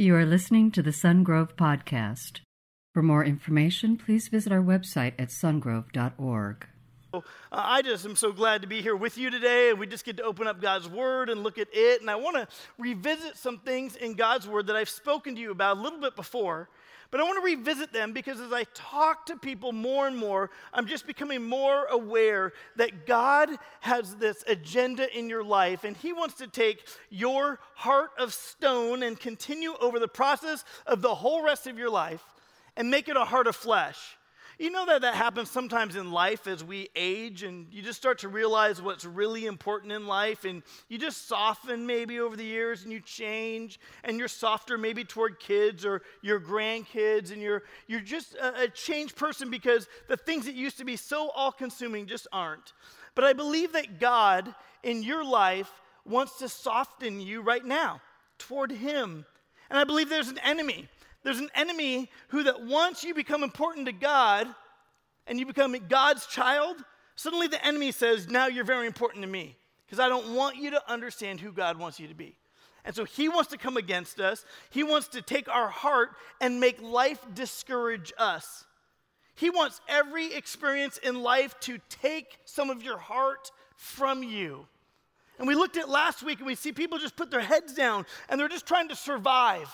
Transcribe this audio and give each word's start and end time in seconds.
You 0.00 0.14
are 0.14 0.24
listening 0.24 0.70
to 0.70 0.80
the 0.80 0.92
Sungrove 0.92 1.56
Podcast. 1.56 2.42
For 2.94 3.02
more 3.02 3.24
information, 3.24 3.96
please 3.96 4.28
visit 4.28 4.52
our 4.52 4.62
website 4.62 5.14
at 5.18 5.30
sungrove.org. 5.30 6.66
I 7.50 7.82
just 7.82 8.04
am 8.04 8.14
so 8.14 8.30
glad 8.30 8.62
to 8.62 8.68
be 8.68 8.80
here 8.80 8.94
with 8.94 9.18
you 9.18 9.28
today, 9.28 9.70
and 9.70 9.78
we 9.80 9.88
just 9.88 10.04
get 10.04 10.18
to 10.18 10.22
open 10.22 10.46
up 10.46 10.62
God's 10.62 10.88
Word 10.88 11.30
and 11.30 11.42
look 11.42 11.58
at 11.58 11.66
it. 11.72 12.00
And 12.00 12.08
I 12.08 12.14
want 12.14 12.36
to 12.36 12.46
revisit 12.78 13.36
some 13.38 13.58
things 13.58 13.96
in 13.96 14.14
God's 14.14 14.46
Word 14.46 14.68
that 14.68 14.76
I've 14.76 14.88
spoken 14.88 15.34
to 15.34 15.40
you 15.40 15.50
about 15.50 15.78
a 15.78 15.80
little 15.80 15.98
bit 15.98 16.14
before. 16.14 16.68
But 17.10 17.20
I 17.20 17.24
want 17.24 17.38
to 17.38 17.44
revisit 17.44 17.92
them 17.92 18.12
because 18.12 18.38
as 18.38 18.52
I 18.52 18.64
talk 18.74 19.26
to 19.26 19.36
people 19.36 19.72
more 19.72 20.06
and 20.06 20.16
more, 20.16 20.50
I'm 20.74 20.86
just 20.86 21.06
becoming 21.06 21.42
more 21.42 21.86
aware 21.86 22.52
that 22.76 23.06
God 23.06 23.48
has 23.80 24.16
this 24.16 24.44
agenda 24.46 25.16
in 25.16 25.30
your 25.30 25.42
life, 25.42 25.84
and 25.84 25.96
He 25.96 26.12
wants 26.12 26.34
to 26.36 26.46
take 26.46 26.86
your 27.08 27.60
heart 27.74 28.10
of 28.18 28.34
stone 28.34 29.02
and 29.02 29.18
continue 29.18 29.74
over 29.80 29.98
the 29.98 30.08
process 30.08 30.64
of 30.86 31.00
the 31.00 31.14
whole 31.14 31.42
rest 31.42 31.66
of 31.66 31.78
your 31.78 31.90
life 31.90 32.22
and 32.76 32.90
make 32.90 33.08
it 33.08 33.16
a 33.16 33.24
heart 33.24 33.46
of 33.46 33.56
flesh. 33.56 34.17
You 34.60 34.70
know 34.70 34.86
that 34.86 35.02
that 35.02 35.14
happens 35.14 35.52
sometimes 35.52 35.94
in 35.94 36.10
life 36.10 36.48
as 36.48 36.64
we 36.64 36.88
age 36.96 37.44
and 37.44 37.68
you 37.70 37.80
just 37.80 37.96
start 37.96 38.18
to 38.20 38.28
realize 38.28 38.82
what's 38.82 39.04
really 39.04 39.46
important 39.46 39.92
in 39.92 40.08
life 40.08 40.44
and 40.44 40.64
you 40.88 40.98
just 40.98 41.28
soften 41.28 41.86
maybe 41.86 42.18
over 42.18 42.36
the 42.36 42.44
years 42.44 42.82
and 42.82 42.92
you 42.92 42.98
change 42.98 43.78
and 44.02 44.18
you're 44.18 44.26
softer 44.26 44.76
maybe 44.76 45.04
toward 45.04 45.38
kids 45.38 45.84
or 45.84 46.02
your 46.22 46.40
grandkids 46.40 47.30
and 47.30 47.40
you're 47.40 47.62
you're 47.86 48.00
just 48.00 48.34
a, 48.34 48.62
a 48.62 48.68
changed 48.68 49.14
person 49.14 49.48
because 49.48 49.86
the 50.08 50.16
things 50.16 50.44
that 50.46 50.56
used 50.56 50.78
to 50.78 50.84
be 50.84 50.96
so 50.96 51.30
all-consuming 51.36 52.06
just 52.06 52.26
aren't. 52.32 52.72
But 53.14 53.22
I 53.22 53.34
believe 53.34 53.74
that 53.74 54.00
God 54.00 54.52
in 54.82 55.04
your 55.04 55.24
life 55.24 55.70
wants 56.04 56.36
to 56.38 56.48
soften 56.48 57.20
you 57.20 57.42
right 57.42 57.64
now 57.64 58.00
toward 58.38 58.72
him. 58.72 59.24
And 59.70 59.78
I 59.78 59.84
believe 59.84 60.08
there's 60.08 60.28
an 60.28 60.38
enemy 60.38 60.88
there's 61.24 61.38
an 61.38 61.50
enemy 61.54 62.10
who, 62.28 62.44
that 62.44 62.64
once 62.64 63.04
you 63.04 63.14
become 63.14 63.42
important 63.42 63.86
to 63.86 63.92
God 63.92 64.46
and 65.26 65.38
you 65.38 65.46
become 65.46 65.76
God's 65.88 66.26
child, 66.26 66.76
suddenly 67.16 67.48
the 67.48 67.64
enemy 67.64 67.92
says, 67.92 68.28
Now 68.28 68.46
you're 68.46 68.64
very 68.64 68.86
important 68.86 69.22
to 69.22 69.28
me 69.28 69.56
because 69.86 69.98
I 69.98 70.08
don't 70.08 70.34
want 70.34 70.56
you 70.56 70.70
to 70.70 70.90
understand 70.90 71.40
who 71.40 71.52
God 71.52 71.78
wants 71.78 71.98
you 71.98 72.08
to 72.08 72.14
be. 72.14 72.36
And 72.84 72.94
so 72.94 73.04
he 73.04 73.28
wants 73.28 73.50
to 73.50 73.58
come 73.58 73.76
against 73.76 74.20
us. 74.20 74.44
He 74.70 74.82
wants 74.82 75.08
to 75.08 75.22
take 75.22 75.48
our 75.48 75.68
heart 75.68 76.10
and 76.40 76.60
make 76.60 76.80
life 76.80 77.24
discourage 77.34 78.12
us. 78.16 78.64
He 79.34 79.50
wants 79.50 79.80
every 79.88 80.32
experience 80.32 80.98
in 80.98 81.22
life 81.22 81.58
to 81.60 81.78
take 81.88 82.38
some 82.44 82.70
of 82.70 82.82
your 82.82 82.98
heart 82.98 83.50
from 83.76 84.22
you. 84.22 84.66
And 85.38 85.46
we 85.46 85.54
looked 85.54 85.76
at 85.76 85.88
last 85.88 86.22
week 86.22 86.38
and 86.38 86.46
we 86.46 86.54
see 86.54 86.72
people 86.72 86.98
just 86.98 87.14
put 87.14 87.30
their 87.30 87.40
heads 87.40 87.72
down 87.72 88.06
and 88.28 88.40
they're 88.40 88.48
just 88.48 88.66
trying 88.66 88.88
to 88.88 88.96
survive. 88.96 89.68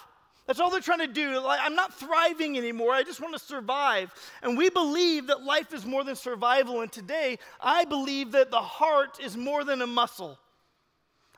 That's 0.46 0.60
all 0.60 0.70
they're 0.70 0.80
trying 0.80 0.98
to 0.98 1.06
do. 1.06 1.42
I'm 1.46 1.74
not 1.74 1.94
thriving 1.94 2.58
anymore. 2.58 2.92
I 2.92 3.02
just 3.02 3.20
want 3.20 3.32
to 3.32 3.38
survive. 3.38 4.12
And 4.42 4.58
we 4.58 4.68
believe 4.68 5.28
that 5.28 5.42
life 5.42 5.72
is 5.72 5.86
more 5.86 6.04
than 6.04 6.16
survival. 6.16 6.82
And 6.82 6.92
today, 6.92 7.38
I 7.60 7.86
believe 7.86 8.32
that 8.32 8.50
the 8.50 8.60
heart 8.60 9.18
is 9.22 9.36
more 9.36 9.64
than 9.64 9.80
a 9.80 9.86
muscle. 9.86 10.38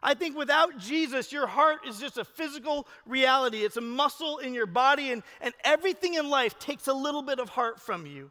I 0.03 0.15
think 0.15 0.37
without 0.37 0.79
Jesus, 0.79 1.33
your 1.33 1.47
heart 1.47 1.79
is 1.89 1.99
just 1.99 2.19
a 2.19 2.25
physical 2.25 2.87
reality. 3.07 3.65
It's 3.65 3.77
a 3.77 3.81
muscle 3.81 4.39
in 4.39 4.55
your 4.55 4.67
body, 4.67 5.11
and, 5.11 5.23
and 5.41 5.55
everything 5.65 6.15
in 6.15 6.29
life 6.29 6.59
takes 6.59 6.87
a 6.87 6.93
little 6.93 7.23
bit 7.23 7.39
of 7.39 7.49
heart 7.49 7.81
from 7.81 8.07
you. 8.07 8.31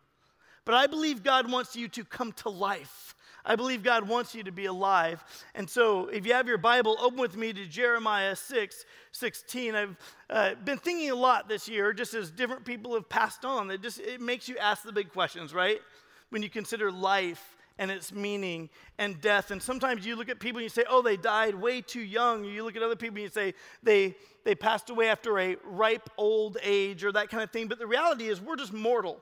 But 0.64 0.76
I 0.76 0.88
believe 0.88 1.24
God 1.24 1.52
wants 1.52 1.76
you 1.76 1.88
to 1.90 2.04
come 2.04 2.32
to 2.34 2.50
life. 2.50 3.15
I 3.46 3.56
believe 3.56 3.84
God 3.84 4.08
wants 4.08 4.34
you 4.34 4.44
to 4.44 4.52
be 4.52 4.66
alive. 4.66 5.24
And 5.54 5.70
so, 5.70 6.08
if 6.08 6.26
you 6.26 6.34
have 6.34 6.48
your 6.48 6.58
Bible, 6.58 6.98
open 7.00 7.20
with 7.20 7.38
me 7.38 7.54
to 7.54 7.66
Jeremiah 7.66 8.36
6 8.36 8.86
16. 9.12 9.76
I've 9.76 9.98
uh, 10.30 10.56
been 10.66 10.78
thinking 10.78 11.12
a 11.12 11.16
lot 11.16 11.48
this 11.48 11.68
year, 11.68 11.94
just 11.94 12.14
as 12.14 12.32
different 12.32 12.66
people 12.66 12.96
have 12.96 13.08
passed 13.08 13.46
on. 13.46 13.70
It 13.70 13.82
just 13.82 14.00
it 14.00 14.20
makes 14.20 14.50
you 14.50 14.58
ask 14.58 14.84
the 14.84 14.92
big 14.92 15.12
questions, 15.12 15.54
right? 15.54 15.80
When 16.30 16.42
you 16.42 16.50
consider 16.50 16.92
life 16.92 17.56
and 17.78 17.92
its 17.92 18.14
meaning 18.14 18.70
and 18.98 19.20
death. 19.22 19.52
And 19.52 19.62
sometimes 19.62 20.06
you 20.06 20.16
look 20.16 20.30
at 20.30 20.40
people 20.40 20.60
and 20.60 20.64
you 20.64 20.70
say, 20.70 20.86
oh, 20.90 21.02
they 21.02 21.18
died 21.18 21.56
way 21.56 21.82
too 21.82 22.02
young. 22.02 22.46
You 22.46 22.64
look 22.64 22.76
at 22.76 22.84
other 22.84 22.96
people 22.96 23.18
and 23.18 23.24
you 23.24 23.30
say, 23.30 23.54
they, 23.84 24.16
they 24.44 24.56
passed 24.56 24.90
away 24.90 25.10
after 25.10 25.38
a 25.40 25.58
ripe 25.66 26.10
old 26.18 26.58
age 26.64 27.04
or 27.04 27.12
that 27.12 27.30
kind 27.30 27.44
of 27.44 27.52
thing. 27.52 27.68
But 27.68 27.80
the 27.80 27.88
reality 27.88 28.28
is, 28.28 28.40
we're 28.40 28.56
just 28.56 28.74
mortal. 28.74 29.22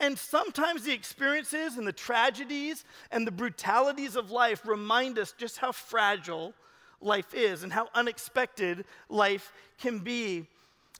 And 0.00 0.18
sometimes 0.18 0.82
the 0.82 0.92
experiences 0.92 1.76
and 1.76 1.86
the 1.86 1.92
tragedies 1.92 2.84
and 3.10 3.26
the 3.26 3.32
brutalities 3.32 4.16
of 4.16 4.30
life 4.30 4.66
remind 4.66 5.18
us 5.18 5.34
just 5.36 5.58
how 5.58 5.72
fragile 5.72 6.52
life 7.00 7.32
is 7.32 7.62
and 7.62 7.72
how 7.72 7.88
unexpected 7.94 8.84
life 9.08 9.52
can 9.78 9.98
be. 9.98 10.46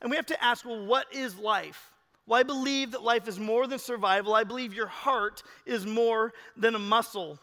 And 0.00 0.10
we 0.10 0.16
have 0.16 0.26
to 0.26 0.44
ask 0.44 0.64
well, 0.64 0.84
what 0.84 1.06
is 1.12 1.36
life? 1.38 1.92
Well, 2.26 2.40
I 2.40 2.42
believe 2.42 2.92
that 2.92 3.02
life 3.02 3.28
is 3.28 3.38
more 3.38 3.66
than 3.66 3.78
survival. 3.78 4.34
I 4.34 4.44
believe 4.44 4.72
your 4.72 4.86
heart 4.86 5.42
is 5.66 5.86
more 5.86 6.32
than 6.56 6.74
a 6.74 6.78
muscle. 6.78 7.38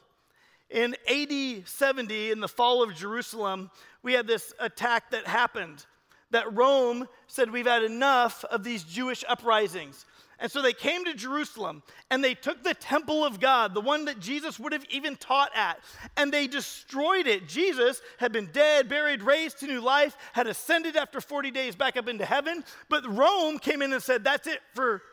In 0.69 0.95
AD 1.09 1.67
70, 1.67 2.31
in 2.31 2.39
the 2.39 2.47
fall 2.47 2.81
of 2.81 2.95
Jerusalem, 2.95 3.69
we 4.03 4.13
had 4.13 4.25
this 4.25 4.53
attack 4.59 5.11
that 5.11 5.27
happened. 5.27 5.85
That 6.31 6.55
Rome 6.55 7.09
said, 7.27 7.51
We've 7.51 7.67
had 7.67 7.83
enough 7.83 8.45
of 8.45 8.63
these 8.63 8.83
Jewish 8.83 9.25
uprisings. 9.27 10.05
And 10.41 10.51
so 10.51 10.63
they 10.63 10.73
came 10.73 11.05
to 11.05 11.13
Jerusalem 11.13 11.83
and 12.09 12.23
they 12.23 12.33
took 12.33 12.63
the 12.63 12.73
temple 12.73 13.23
of 13.23 13.39
God, 13.39 13.75
the 13.75 13.79
one 13.79 14.05
that 14.05 14.19
Jesus 14.19 14.59
would 14.59 14.73
have 14.73 14.83
even 14.89 15.15
taught 15.15 15.51
at, 15.55 15.79
and 16.17 16.33
they 16.33 16.47
destroyed 16.47 17.27
it. 17.27 17.47
Jesus 17.47 18.01
had 18.17 18.31
been 18.31 18.47
dead, 18.47 18.89
buried, 18.89 19.21
raised 19.21 19.59
to 19.59 19.67
new 19.67 19.79
life, 19.79 20.17
had 20.33 20.47
ascended 20.47 20.95
after 20.95 21.21
40 21.21 21.51
days 21.51 21.75
back 21.75 21.95
up 21.95 22.07
into 22.07 22.25
heaven. 22.25 22.63
But 22.89 23.07
Rome 23.07 23.59
came 23.59 23.83
in 23.83 23.93
and 23.93 24.01
said, 24.01 24.23
That's 24.23 24.47
it 24.47 24.59
for 24.73 25.03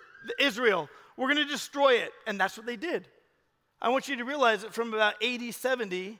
Israel. 0.40 0.88
We're 1.18 1.32
going 1.32 1.46
to 1.46 1.52
destroy 1.52 1.96
it. 1.96 2.10
And 2.26 2.40
that's 2.40 2.56
what 2.56 2.64
they 2.64 2.76
did. 2.76 3.06
I 3.82 3.90
want 3.90 4.08
you 4.08 4.16
to 4.16 4.24
realize 4.24 4.62
that 4.62 4.72
from 4.72 4.94
about 4.94 5.14
80, 5.20 5.52
70 5.52 6.18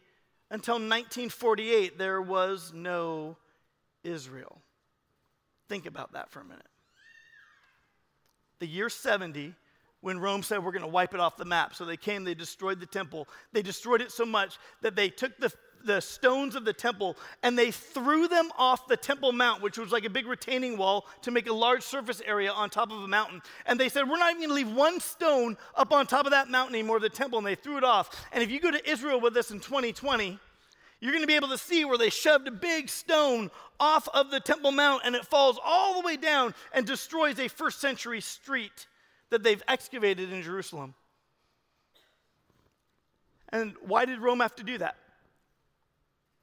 until 0.51 0.75
1948, 0.75 1.99
there 1.99 2.21
was 2.21 2.73
no 2.75 3.39
Israel. 4.05 4.61
Think 5.69 5.87
about 5.87 6.13
that 6.13 6.31
for 6.31 6.41
a 6.41 6.45
minute 6.45 6.67
the 8.59 8.67
year 8.67 8.89
70 8.89 9.55
when 10.01 10.19
Rome 10.19 10.43
said, 10.43 10.63
We're 10.63 10.73
going 10.73 10.83
to 10.83 10.89
wipe 10.89 11.15
it 11.15 11.21
off 11.21 11.37
the 11.37 11.45
map. 11.45 11.75
So 11.75 11.85
they 11.85 11.97
came, 11.97 12.25
they 12.25 12.35
destroyed 12.35 12.81
the 12.81 12.87
temple. 12.87 13.29
They 13.53 13.63
destroyed 13.63 14.01
it 14.01 14.13
so 14.13 14.25
much 14.25 14.59
that 14.83 14.95
they 14.95 15.09
took 15.09 15.37
the, 15.39 15.53
the 15.85 16.01
stones 16.01 16.55
of 16.55 16.65
the 16.65 16.73
temple 16.73 17.17
and 17.43 17.59
they 17.59 17.71
threw 17.71 18.29
them 18.29 18.51
off 18.57 18.87
the 18.89 18.97
Temple 18.97 19.33
Mount, 19.33 19.63
which 19.63 19.79
was 19.79 19.93
like 19.93 20.05
a 20.05 20.11
big 20.11 20.27
retaining 20.27 20.77
wall 20.77 21.07
to 21.23 21.31
make 21.31 21.49
a 21.49 21.53
large 21.53 21.83
surface 21.83 22.23
area 22.25 22.53
on 22.53 22.71
top 22.71 22.91
of 22.91 23.03
a 23.03 23.09
mountain. 23.09 23.43
And 23.67 23.79
they 23.79 23.89
said, 23.89 24.09
We're 24.09 24.19
not 24.19 24.31
even 24.31 24.49
going 24.49 24.51
to 24.51 24.69
leave 24.69 24.77
one 24.77 25.01
stone 25.01 25.57
up 25.75 25.93
on 25.93 26.07
top 26.07 26.27
of 26.27 26.33
that 26.33 26.49
mountain 26.49 26.75
anymore, 26.75 27.01
the 27.01 27.09
temple. 27.09 27.39
And 27.39 27.47
they 27.47 27.55
threw 27.55 27.77
it 27.77 27.85
off. 27.85 28.27
And 28.33 28.43
if 28.43 28.51
you 28.51 28.61
go 28.61 28.71
to 28.71 28.91
Israel 28.91 29.21
with 29.21 29.37
us 29.37 29.51
in 29.51 29.61
2020, 29.61 30.39
you're 31.01 31.13
going 31.13 31.23
to 31.23 31.29
be 31.29 31.37
able 31.37 31.49
to 31.49 31.59
see 31.59 31.85
where 31.85 31.99
they 31.99 32.11
shoved 32.11 32.49
a 32.49 32.53
big 32.53 32.89
stone 32.89 33.51
off 33.79 34.09
of 34.13 34.31
the 34.31 34.41
Temple 34.41 34.73
Mount 34.73 35.03
and 35.05 35.15
it 35.15 35.25
falls 35.25 35.59
all 35.65 36.01
the 36.01 36.07
way 36.07 36.17
down 36.17 36.55
and 36.73 36.85
destroys 36.87 37.39
a 37.39 37.49
first 37.49 37.81
century 37.81 38.21
street 38.21 38.87
that 39.31 39.43
they've 39.43 39.63
excavated 39.69 40.33
in 40.33 40.43
Jerusalem. 40.43 40.95
And 43.51 43.75
why 43.81 44.05
did 44.05 44.21
Rome 44.21 44.41
have 44.41 44.57
to 44.57 44.65
do 44.65 44.79
that? 44.79 44.97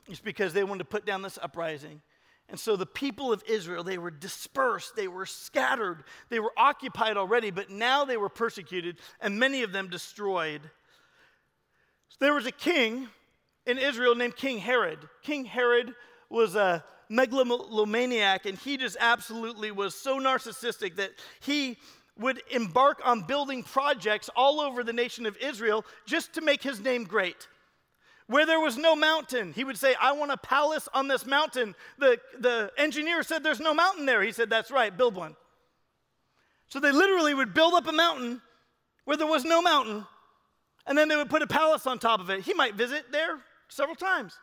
It's 0.07 0.19
because 0.19 0.53
they 0.53 0.63
wanted 0.63 0.79
to 0.79 0.85
put 0.85 1.05
down 1.05 1.21
this 1.21 1.37
uprising. 1.41 2.01
And 2.47 2.59
so 2.59 2.75
the 2.75 2.85
people 2.85 3.33
of 3.33 3.43
Israel, 3.47 3.83
they 3.83 3.97
were 3.97 4.11
dispersed, 4.11 4.95
they 4.95 5.07
were 5.07 5.25
scattered, 5.25 6.03
they 6.29 6.39
were 6.39 6.53
occupied 6.55 7.17
already, 7.17 7.49
but 7.49 7.71
now 7.71 8.05
they 8.05 8.17
were 8.17 8.29
persecuted, 8.29 8.97
and 9.19 9.39
many 9.39 9.63
of 9.63 9.71
them 9.71 9.89
destroyed. 9.89 10.61
So 12.09 12.17
there 12.19 12.35
was 12.35 12.45
a 12.45 12.51
king 12.51 13.07
in 13.65 13.77
Israel 13.77 14.15
named 14.15 14.35
King 14.35 14.57
Herod. 14.59 14.99
King 15.21 15.45
Herod 15.45 15.93
was 16.29 16.55
a 16.55 16.83
megalomaniac, 17.09 18.45
and 18.45 18.57
he 18.57 18.77
just 18.77 18.97
absolutely 18.99 19.71
was 19.71 19.95
so 19.95 20.19
narcissistic 20.19 20.95
that 20.95 21.11
he 21.39 21.77
would 22.17 22.41
embark 22.49 23.01
on 23.03 23.21
building 23.21 23.63
projects 23.63 24.29
all 24.35 24.61
over 24.61 24.83
the 24.83 24.93
nation 24.93 25.25
of 25.25 25.37
Israel 25.37 25.85
just 26.05 26.33
to 26.33 26.41
make 26.41 26.63
his 26.63 26.79
name 26.79 27.03
great. 27.03 27.47
Where 28.27 28.45
there 28.45 28.59
was 28.59 28.77
no 28.77 28.95
mountain, 28.95 29.53
he 29.53 29.63
would 29.63 29.77
say, 29.77 29.95
I 30.01 30.13
want 30.13 30.31
a 30.31 30.37
palace 30.37 30.87
on 30.93 31.07
this 31.07 31.25
mountain. 31.25 31.75
The, 31.99 32.17
the 32.39 32.71
engineer 32.77 33.21
said, 33.21 33.43
There's 33.43 33.59
no 33.59 33.73
mountain 33.73 34.07
there. 34.07 34.23
He 34.23 34.31
said, 34.31 34.49
That's 34.49 34.71
right, 34.71 34.95
build 34.95 35.15
one. 35.15 35.35
So 36.69 36.79
they 36.79 36.91
literally 36.91 37.35
would 37.35 37.53
build 37.53 37.75
up 37.75 37.87
a 37.87 37.91
mountain 37.91 38.41
where 39.03 39.17
there 39.17 39.27
was 39.27 39.45
no 39.45 39.61
mountain, 39.61 40.05
and 40.87 40.97
then 40.97 41.07
they 41.07 41.15
would 41.15 41.29
put 41.29 41.43
a 41.43 41.47
palace 41.47 41.85
on 41.85 41.99
top 41.99 42.19
of 42.19 42.31
it. 42.31 42.41
He 42.41 42.55
might 42.55 42.73
visit 42.73 43.11
there 43.11 43.39
several 43.69 43.95
times. 43.95 44.37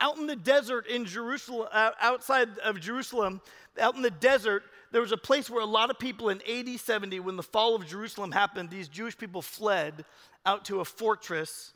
Out 0.00 0.16
in 0.16 0.26
the 0.26 0.36
desert 0.36 0.86
in 0.86 1.04
Jerusalem, 1.04 1.68
uh, 1.72 1.90
outside 2.00 2.58
of 2.60 2.80
Jerusalem, 2.80 3.40
out 3.80 3.96
in 3.96 4.02
the 4.02 4.10
desert, 4.10 4.62
there 4.92 5.00
was 5.00 5.12
a 5.12 5.16
place 5.16 5.50
where 5.50 5.62
a 5.62 5.66
lot 5.66 5.90
of 5.90 5.98
people 5.98 6.28
in 6.28 6.40
AD 6.48 6.78
70, 6.78 7.20
when 7.20 7.36
the 7.36 7.42
fall 7.42 7.74
of 7.74 7.86
Jerusalem 7.86 8.32
happened, 8.32 8.70
these 8.70 8.88
Jewish 8.88 9.16
people 9.16 9.42
fled 9.42 10.04
out 10.46 10.64
to 10.66 10.80
a 10.80 10.84
fortress 10.84 11.72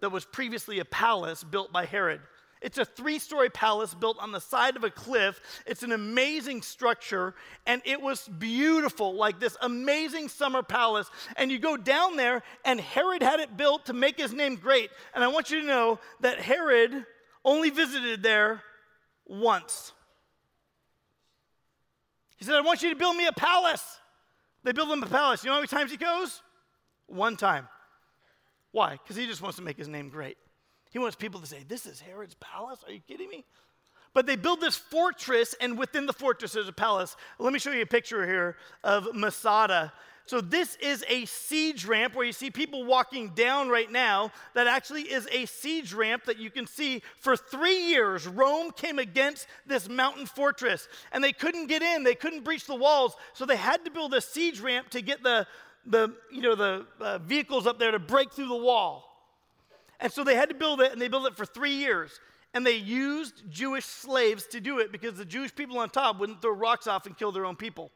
that 0.00 0.10
was 0.10 0.24
previously 0.24 0.78
a 0.78 0.84
palace 0.84 1.44
built 1.44 1.72
by 1.72 1.84
Herod. 1.84 2.20
It's 2.62 2.78
a 2.78 2.84
three 2.84 3.18
story 3.18 3.50
palace 3.50 3.94
built 3.94 4.18
on 4.18 4.32
the 4.32 4.40
side 4.40 4.76
of 4.76 4.84
a 4.84 4.90
cliff. 4.90 5.40
It's 5.66 5.82
an 5.82 5.92
amazing 5.92 6.62
structure, 6.62 7.34
and 7.66 7.82
it 7.84 8.00
was 8.00 8.26
beautiful, 8.26 9.14
like 9.14 9.38
this 9.38 9.56
amazing 9.60 10.28
summer 10.28 10.62
palace. 10.62 11.10
And 11.36 11.52
you 11.52 11.58
go 11.58 11.76
down 11.76 12.16
there, 12.16 12.42
and 12.64 12.80
Herod 12.80 13.22
had 13.22 13.40
it 13.40 13.56
built 13.56 13.86
to 13.86 13.92
make 13.92 14.18
his 14.18 14.32
name 14.32 14.56
great. 14.56 14.90
And 15.14 15.22
I 15.22 15.28
want 15.28 15.50
you 15.50 15.60
to 15.60 15.66
know 15.66 15.98
that 16.20 16.40
Herod 16.40 17.04
only 17.44 17.70
visited 17.70 18.22
there 18.22 18.62
once. 19.26 19.92
He 22.36 22.44
said, 22.44 22.54
I 22.54 22.60
want 22.62 22.82
you 22.82 22.90
to 22.90 22.96
build 22.96 23.16
me 23.16 23.26
a 23.26 23.32
palace. 23.32 23.84
They 24.62 24.72
build 24.72 24.90
him 24.90 25.02
a 25.02 25.06
palace. 25.06 25.44
You 25.44 25.48
know 25.48 25.54
how 25.54 25.60
many 25.60 25.68
times 25.68 25.90
he 25.90 25.96
goes? 25.96 26.42
One 27.06 27.36
time. 27.36 27.68
Why? 28.72 28.92
Because 28.92 29.16
he 29.16 29.26
just 29.26 29.40
wants 29.40 29.56
to 29.56 29.62
make 29.62 29.76
his 29.76 29.88
name 29.88 30.08
great. 30.08 30.36
He 30.96 30.98
wants 30.98 31.14
people 31.14 31.40
to 31.40 31.46
say, 31.46 31.62
This 31.68 31.84
is 31.84 32.00
Herod's 32.00 32.36
palace? 32.36 32.78
Are 32.86 32.90
you 32.90 33.00
kidding 33.06 33.28
me? 33.28 33.44
But 34.14 34.24
they 34.24 34.34
build 34.34 34.62
this 34.62 34.76
fortress, 34.76 35.54
and 35.60 35.76
within 35.76 36.06
the 36.06 36.14
fortress, 36.14 36.52
there's 36.54 36.68
a 36.68 36.72
palace. 36.72 37.16
Let 37.38 37.52
me 37.52 37.58
show 37.58 37.70
you 37.70 37.82
a 37.82 37.86
picture 37.86 38.26
here 38.26 38.56
of 38.82 39.14
Masada. 39.14 39.92
So, 40.24 40.40
this 40.40 40.76
is 40.76 41.04
a 41.06 41.26
siege 41.26 41.84
ramp 41.84 42.14
where 42.14 42.24
you 42.24 42.32
see 42.32 42.50
people 42.50 42.86
walking 42.86 43.28
down 43.34 43.68
right 43.68 43.92
now. 43.92 44.32
That 44.54 44.68
actually 44.68 45.02
is 45.02 45.28
a 45.30 45.44
siege 45.44 45.92
ramp 45.92 46.24
that 46.24 46.38
you 46.38 46.50
can 46.50 46.66
see 46.66 47.02
for 47.20 47.36
three 47.36 47.88
years. 47.88 48.26
Rome 48.26 48.70
came 48.70 48.98
against 48.98 49.48
this 49.66 49.90
mountain 49.90 50.24
fortress 50.24 50.88
and 51.12 51.22
they 51.22 51.34
couldn't 51.34 51.66
get 51.66 51.82
in, 51.82 52.04
they 52.04 52.14
couldn't 52.14 52.42
breach 52.42 52.64
the 52.64 52.74
walls. 52.74 53.16
So, 53.34 53.44
they 53.44 53.56
had 53.56 53.84
to 53.84 53.90
build 53.90 54.14
a 54.14 54.22
siege 54.22 54.60
ramp 54.60 54.88
to 54.92 55.02
get 55.02 55.22
the, 55.22 55.46
the, 55.84 56.14
you 56.32 56.40
know, 56.40 56.54
the 56.54 56.86
uh, 57.02 57.18
vehicles 57.18 57.66
up 57.66 57.78
there 57.78 57.90
to 57.90 57.98
break 57.98 58.32
through 58.32 58.48
the 58.48 58.56
wall. 58.56 59.12
And 60.00 60.12
so 60.12 60.24
they 60.24 60.34
had 60.34 60.48
to 60.48 60.54
build 60.54 60.80
it, 60.80 60.92
and 60.92 61.00
they 61.00 61.08
built 61.08 61.26
it 61.26 61.36
for 61.36 61.46
three 61.46 61.74
years. 61.74 62.20
And 62.54 62.66
they 62.66 62.76
used 62.76 63.50
Jewish 63.50 63.84
slaves 63.84 64.46
to 64.48 64.60
do 64.60 64.78
it 64.78 64.92
because 64.92 65.16
the 65.16 65.24
Jewish 65.24 65.54
people 65.54 65.78
on 65.78 65.90
top 65.90 66.18
wouldn't 66.18 66.42
throw 66.42 66.52
rocks 66.52 66.86
off 66.86 67.06
and 67.06 67.16
kill 67.16 67.32
their 67.32 67.44
own 67.44 67.56
people. 67.56 67.90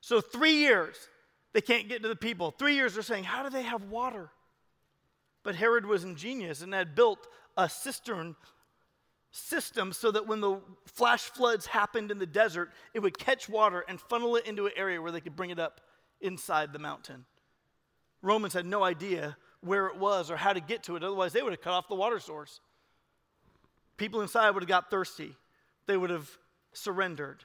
So, 0.00 0.20
three 0.20 0.54
years, 0.54 0.96
they 1.52 1.60
can't 1.60 1.88
get 1.88 2.02
to 2.02 2.08
the 2.08 2.16
people. 2.16 2.50
Three 2.50 2.74
years, 2.74 2.94
they're 2.94 3.02
saying, 3.02 3.24
How 3.24 3.42
do 3.42 3.50
they 3.50 3.62
have 3.62 3.84
water? 3.84 4.30
But 5.44 5.54
Herod 5.54 5.86
was 5.86 6.04
ingenious 6.04 6.62
and 6.62 6.72
had 6.72 6.94
built 6.94 7.26
a 7.56 7.68
cistern 7.68 8.36
system 9.30 9.92
so 9.92 10.10
that 10.10 10.26
when 10.26 10.40
the 10.40 10.60
flash 10.86 11.22
floods 11.22 11.66
happened 11.66 12.10
in 12.10 12.18
the 12.18 12.26
desert, 12.26 12.70
it 12.94 13.00
would 13.00 13.18
catch 13.18 13.48
water 13.48 13.84
and 13.88 14.00
funnel 14.00 14.36
it 14.36 14.46
into 14.46 14.66
an 14.66 14.72
area 14.76 15.00
where 15.00 15.10
they 15.10 15.20
could 15.20 15.36
bring 15.36 15.50
it 15.50 15.58
up 15.58 15.80
inside 16.20 16.72
the 16.72 16.78
mountain. 16.78 17.24
Romans 18.20 18.52
had 18.52 18.66
no 18.66 18.84
idea 18.84 19.36
where 19.62 19.86
it 19.86 19.96
was 19.96 20.30
or 20.30 20.36
how 20.36 20.52
to 20.52 20.60
get 20.60 20.82
to 20.84 20.96
it. 20.96 21.02
Otherwise, 21.02 21.32
they 21.32 21.42
would 21.42 21.52
have 21.52 21.60
cut 21.60 21.72
off 21.72 21.88
the 21.88 21.94
water 21.94 22.20
source. 22.20 22.60
People 23.96 24.20
inside 24.20 24.50
would 24.50 24.62
have 24.62 24.68
got 24.68 24.90
thirsty, 24.90 25.34
they 25.86 25.96
would 25.96 26.10
have 26.10 26.28
surrendered. 26.72 27.44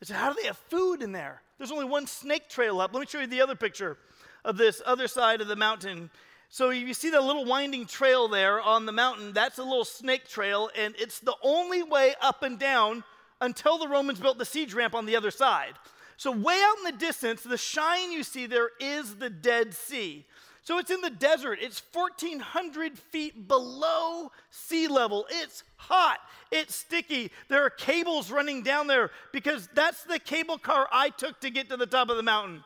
They 0.00 0.06
said, 0.06 0.16
How 0.16 0.32
do 0.32 0.40
they 0.40 0.46
have 0.46 0.58
food 0.58 1.02
in 1.02 1.12
there? 1.12 1.42
There's 1.58 1.72
only 1.72 1.86
one 1.86 2.06
snake 2.06 2.48
trail 2.48 2.80
up. 2.80 2.94
Let 2.94 3.00
me 3.00 3.06
show 3.06 3.20
you 3.20 3.26
the 3.26 3.40
other 3.40 3.56
picture 3.56 3.98
of 4.44 4.56
this 4.56 4.80
other 4.86 5.08
side 5.08 5.40
of 5.40 5.48
the 5.48 5.56
mountain. 5.56 6.10
So 6.48 6.70
you 6.70 6.94
see 6.94 7.10
the 7.10 7.20
little 7.20 7.44
winding 7.44 7.86
trail 7.86 8.28
there 8.28 8.60
on 8.60 8.86
the 8.86 8.92
mountain. 8.92 9.32
That's 9.32 9.58
a 9.58 9.62
little 9.62 9.84
snake 9.84 10.28
trail, 10.28 10.70
and 10.76 10.94
it's 10.98 11.18
the 11.18 11.34
only 11.42 11.82
way 11.82 12.14
up 12.22 12.42
and 12.42 12.58
down 12.58 13.04
until 13.40 13.78
the 13.78 13.88
Romans 13.88 14.20
built 14.20 14.38
the 14.38 14.44
siege 14.44 14.72
ramp 14.72 14.94
on 14.94 15.04
the 15.04 15.16
other 15.16 15.30
side. 15.30 15.74
So, 16.16 16.32
way 16.32 16.60
out 16.64 16.78
in 16.78 16.84
the 16.84 16.98
distance, 16.98 17.42
the 17.42 17.58
shine 17.58 18.10
you 18.10 18.22
see 18.22 18.46
there 18.46 18.70
is 18.80 19.16
the 19.16 19.30
Dead 19.30 19.74
Sea. 19.74 20.26
So, 20.68 20.76
it's 20.76 20.90
in 20.90 21.00
the 21.00 21.08
desert. 21.08 21.60
It's 21.62 21.80
1,400 21.94 22.98
feet 22.98 23.48
below 23.48 24.30
sea 24.50 24.86
level. 24.86 25.24
It's 25.30 25.64
hot. 25.76 26.18
It's 26.50 26.74
sticky. 26.74 27.32
There 27.48 27.64
are 27.64 27.70
cables 27.70 28.30
running 28.30 28.62
down 28.62 28.86
there 28.86 29.10
because 29.32 29.66
that's 29.72 30.04
the 30.04 30.18
cable 30.18 30.58
car 30.58 30.86
I 30.92 31.08
took 31.08 31.40
to 31.40 31.48
get 31.48 31.70
to 31.70 31.78
the 31.78 31.86
top 31.86 32.10
of 32.10 32.18
the 32.18 32.22
mountain. 32.22 32.62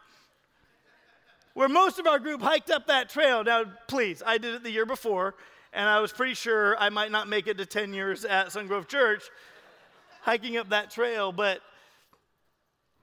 Where 1.55 1.69
most 1.69 2.01
of 2.01 2.09
our 2.09 2.19
group 2.19 2.43
hiked 2.43 2.73
up 2.73 2.89
that 2.89 3.09
trail. 3.09 3.45
Now, 3.45 3.67
please, 3.87 4.21
I 4.27 4.37
did 4.37 4.57
it 4.57 4.65
the 4.65 4.73
year 4.73 4.85
before, 4.85 5.37
and 5.73 5.89
I 5.89 6.01
was 6.01 6.11
pretty 6.11 6.35
sure 6.35 6.77
I 6.79 6.89
might 6.89 7.13
not 7.13 7.29
make 7.29 7.47
it 7.47 7.57
to 7.59 7.67
10 7.67 7.95
years 7.95 8.25
at 8.25 8.49
Sungrove 8.49 8.89
Church 8.89 9.23
hiking 10.23 10.57
up 10.57 10.71
that 10.71 10.91
trail, 10.91 11.31
but 11.31 11.61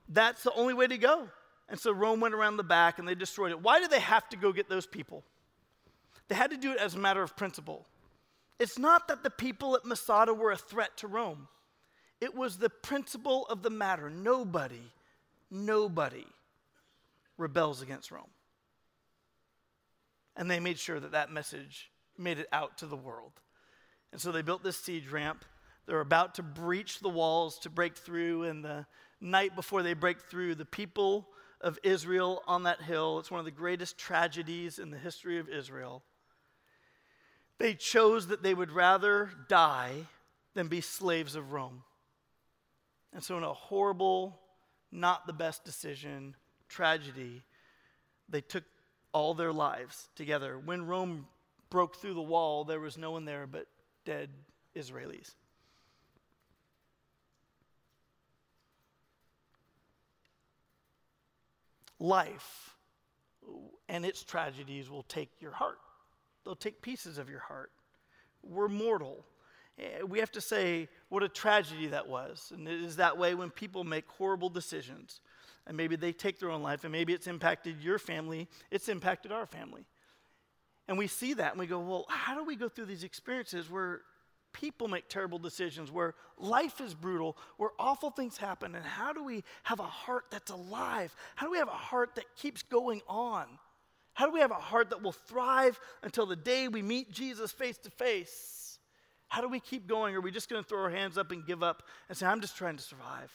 that's 0.10 0.44
the 0.44 0.52
only 0.56 0.74
way 0.74 0.88
to 0.88 0.98
go. 0.98 1.30
And 1.70 1.80
so 1.80 1.92
Rome 1.92 2.20
went 2.20 2.34
around 2.34 2.58
the 2.58 2.64
back 2.64 3.00
and 3.00 3.08
they 3.08 3.16
destroyed 3.16 3.52
it. 3.52 3.62
Why 3.62 3.80
did 3.80 3.92
they 3.92 4.00
have 4.00 4.28
to 4.30 4.38
go 4.38 4.52
get 4.52 4.70
those 4.70 4.88
people? 4.88 5.24
They 6.28 6.36
had 6.36 6.52
to 6.52 6.58
do 6.58 6.72
it 6.72 6.80
as 6.80 6.96
a 6.96 7.00
matter 7.00 7.22
of 7.22 7.36
principle. 7.36 7.86
It's 8.60 8.78
not 8.78 9.08
that 9.08 9.24
the 9.24 9.30
people 9.30 9.76
at 9.76 9.86
Masada 9.86 10.34
were 10.34 10.52
a 10.52 10.58
threat 10.58 10.98
to 10.98 11.08
Rome, 11.08 11.48
it 12.20 12.36
was 12.36 12.58
the 12.58 12.70
principle 12.70 13.46
of 13.50 13.64
the 13.64 13.70
matter. 13.70 14.10
Nobody, 14.10 14.92
nobody 15.50 16.26
rebels 17.38 17.82
against 17.82 18.12
Rome. 18.12 18.30
And 20.36 20.52
they 20.52 20.60
made 20.60 20.78
sure 20.78 21.00
that 21.00 21.14
that 21.14 21.32
message 21.32 21.92
made 22.18 22.40
it 22.40 22.48
out 22.52 22.78
to 22.80 22.86
the 22.86 22.98
world. 22.98 23.32
And 24.12 24.20
so 24.20 24.32
they 24.32 24.42
built 24.42 24.64
this 24.64 24.78
siege 24.78 25.10
ramp. 25.10 25.46
They're 25.86 26.02
about 26.02 26.36
to 26.36 26.44
breach 26.44 27.00
the 27.00 27.10
walls 27.10 27.58
to 27.60 27.70
break 27.70 27.96
through, 27.96 28.44
and 28.44 28.64
the 28.64 28.86
night 29.22 29.56
before 29.56 29.82
they 29.82 29.94
break 29.94 30.22
through, 30.22 30.56
the 30.56 30.66
people 30.66 31.30
of 31.62 31.78
Israel 31.84 32.42
on 32.48 32.64
that 32.64 32.82
hill, 32.82 33.20
it's 33.20 33.32
one 33.32 33.40
of 33.40 33.46
the 33.46 33.52
greatest 33.52 33.98
tragedies 33.98 34.80
in 34.80 34.92
the 34.92 34.98
history 34.98 35.40
of 35.40 35.50
Israel. 35.50 36.04
They 37.58 37.74
chose 37.74 38.28
that 38.28 38.44
they 38.44 38.54
would 38.54 38.72
rather 38.72 39.30
die 39.50 40.08
than 40.54 40.68
be 40.68 40.82
slaves 40.82 41.36
of 41.36 41.52
Rome. 41.52 41.84
And 43.14 43.24
so, 43.24 43.38
in 43.38 43.44
a 43.44 43.54
horrible, 43.54 44.40
not 44.92 45.28
the 45.28 45.34
best 45.34 45.66
decision, 45.66 46.36
tragedy, 46.70 47.42
they 48.30 48.42
took 48.42 48.64
all 49.12 49.34
their 49.34 49.52
lives 49.52 50.10
together. 50.16 50.58
When 50.58 50.86
Rome 50.86 51.28
broke 51.70 51.98
through 51.98 52.14
the 52.14 52.22
wall, 52.22 52.64
there 52.64 52.80
was 52.80 52.98
no 52.98 53.12
one 53.12 53.26
there 53.26 53.48
but 53.48 53.68
dead 54.06 54.30
Israelis. 54.76 55.36
Life 62.00 62.76
and 63.88 64.06
its 64.06 64.24
tragedies 64.24 64.90
will 64.90 65.04
take 65.04 65.30
your 65.40 65.52
heart. 65.52 65.80
They'll 66.44 66.56
take 66.56 66.82
pieces 66.82 67.18
of 67.18 67.30
your 67.30 67.40
heart. 67.40 67.72
We're 68.44 68.68
mortal. 68.70 69.26
Eh, 69.78 70.04
we 70.08 70.20
have 70.20 70.32
to 70.32 70.42
say 70.42 70.88
what 71.10 71.24
a 71.24 71.30
tragedy 71.30 71.88
that 71.88 72.08
was. 72.08 72.52
And 72.56 72.68
it 72.68 72.82
is 72.82 72.96
that 72.98 73.18
way 73.18 73.36
when 73.36 73.50
people 73.50 73.84
make 73.84 74.06
horrible 74.08 74.50
decisions. 74.50 75.22
And 75.68 75.76
maybe 75.76 75.96
they 75.96 76.14
take 76.14 76.40
their 76.40 76.50
own 76.50 76.64
life, 76.64 76.84
and 76.84 76.92
maybe 76.92 77.14
it's 77.14 77.28
impacted 77.28 77.82
your 77.82 78.00
family, 78.00 78.48
it's 78.72 78.90
impacted 78.90 79.32
our 79.32 79.46
family. 79.46 79.86
And 80.88 80.98
we 80.98 81.06
see 81.06 81.36
that 81.36 81.52
and 81.52 81.60
we 81.60 81.68
go, 81.68 81.80
well, 81.80 82.06
how 82.10 82.34
do 82.34 82.44
we 82.44 82.56
go 82.56 82.68
through 82.68 82.86
these 82.86 83.04
experiences 83.04 83.70
where 83.70 84.02
people 84.54 84.88
make 84.88 85.08
terrible 85.08 85.40
decisions, 85.40 85.92
where 85.92 86.16
life 86.38 86.82
is 86.82 86.94
brutal, 86.94 87.38
where 87.58 87.72
awful 87.80 88.10
things 88.10 88.38
happen, 88.38 88.76
and 88.76 88.86
how 88.86 89.14
do 89.14 89.24
we 89.24 89.44
have 89.64 89.80
a 89.80 89.84
heart 89.84 90.26
that's 90.32 90.52
alive? 90.52 91.16
How 91.36 91.46
do 91.46 91.52
we 91.52 91.58
have 91.58 91.68
a 91.68 91.72
heart 91.72 92.16
that 92.16 92.26
keeps 92.36 92.64
going 92.64 93.02
on? 93.08 93.46
How 94.14 94.26
do 94.26 94.34
we 94.34 94.42
have 94.42 94.52
a 94.52 94.56
heart 94.56 94.90
that 94.90 95.02
will 95.02 95.14
thrive 95.14 95.80
until 96.04 96.26
the 96.26 96.36
day 96.36 96.68
we 96.68 96.82
meet 96.82 97.12
Jesus 97.12 97.52
face 97.52 97.78
to 97.80 97.90
face? 97.90 98.80
How 99.30 99.42
do 99.42 99.48
we 99.48 99.60
keep 99.60 99.88
going? 99.88 100.16
Are 100.16 100.22
we 100.22 100.32
just 100.32 100.50
going 100.50 100.62
to 100.62 100.68
throw 100.68 100.82
our 100.82 100.90
hands 100.90 101.18
up 101.18 101.32
and 101.32 101.46
give 101.46 101.64
up 101.64 101.84
and 102.10 102.18
say, 102.18 102.26
I'm 102.26 102.42
just 102.42 102.58
trying 102.58 102.78
to 102.78 102.84
survive? 102.84 103.32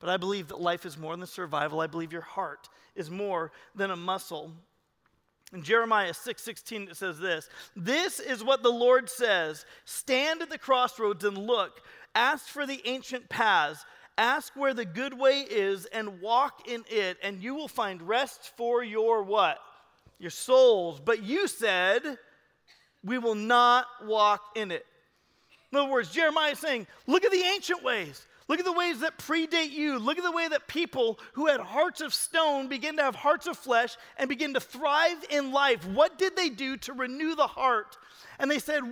But 0.00 0.08
I 0.10 0.16
believe 0.16 0.48
that 0.48 0.60
life 0.60 0.84
is 0.84 0.98
more 0.98 1.16
than 1.16 1.26
survival. 1.26 1.80
I 1.80 1.86
believe 1.86 2.12
your 2.12 2.22
heart 2.22 2.68
is 2.94 3.10
more 3.10 3.52
than 3.74 3.90
a 3.90 3.96
muscle. 3.96 4.52
In 5.52 5.62
Jeremiah 5.62 6.14
6 6.14 6.42
16, 6.42 6.88
it 6.90 6.96
says 6.96 7.18
this 7.18 7.48
This 7.74 8.20
is 8.20 8.44
what 8.44 8.62
the 8.62 8.70
Lord 8.70 9.10
says 9.10 9.64
Stand 9.84 10.42
at 10.42 10.50
the 10.50 10.58
crossroads 10.58 11.24
and 11.24 11.36
look, 11.36 11.82
ask 12.14 12.46
for 12.46 12.66
the 12.66 12.80
ancient 12.84 13.28
paths, 13.28 13.84
ask 14.16 14.54
where 14.54 14.74
the 14.74 14.84
good 14.84 15.18
way 15.18 15.40
is, 15.48 15.86
and 15.86 16.20
walk 16.20 16.68
in 16.68 16.84
it, 16.88 17.18
and 17.22 17.42
you 17.42 17.54
will 17.54 17.68
find 17.68 18.02
rest 18.02 18.52
for 18.56 18.84
your 18.84 19.22
what? 19.22 19.58
Your 20.18 20.30
souls. 20.30 21.00
But 21.00 21.22
you 21.22 21.48
said, 21.48 22.18
We 23.02 23.18
will 23.18 23.34
not 23.34 23.86
walk 24.04 24.42
in 24.54 24.70
it. 24.70 24.86
In 25.72 25.78
other 25.78 25.90
words, 25.90 26.10
Jeremiah 26.10 26.52
is 26.52 26.60
saying, 26.60 26.86
Look 27.08 27.24
at 27.24 27.32
the 27.32 27.42
ancient 27.42 27.82
ways. 27.82 28.24
Look 28.50 28.58
at 28.58 28.64
the 28.64 28.72
ways 28.72 28.98
that 28.98 29.16
predate 29.16 29.70
you. 29.70 30.00
Look 30.00 30.18
at 30.18 30.24
the 30.24 30.32
way 30.32 30.48
that 30.48 30.66
people 30.66 31.20
who 31.34 31.46
had 31.46 31.60
hearts 31.60 32.00
of 32.00 32.12
stone 32.12 32.66
begin 32.66 32.96
to 32.96 33.02
have 33.04 33.14
hearts 33.14 33.46
of 33.46 33.56
flesh 33.56 33.96
and 34.16 34.28
begin 34.28 34.54
to 34.54 34.60
thrive 34.60 35.24
in 35.30 35.52
life. 35.52 35.86
What 35.86 36.18
did 36.18 36.34
they 36.34 36.48
do 36.48 36.76
to 36.78 36.92
renew 36.92 37.36
the 37.36 37.46
heart? 37.46 37.96
And 38.40 38.50
they 38.50 38.58
said, 38.58 38.82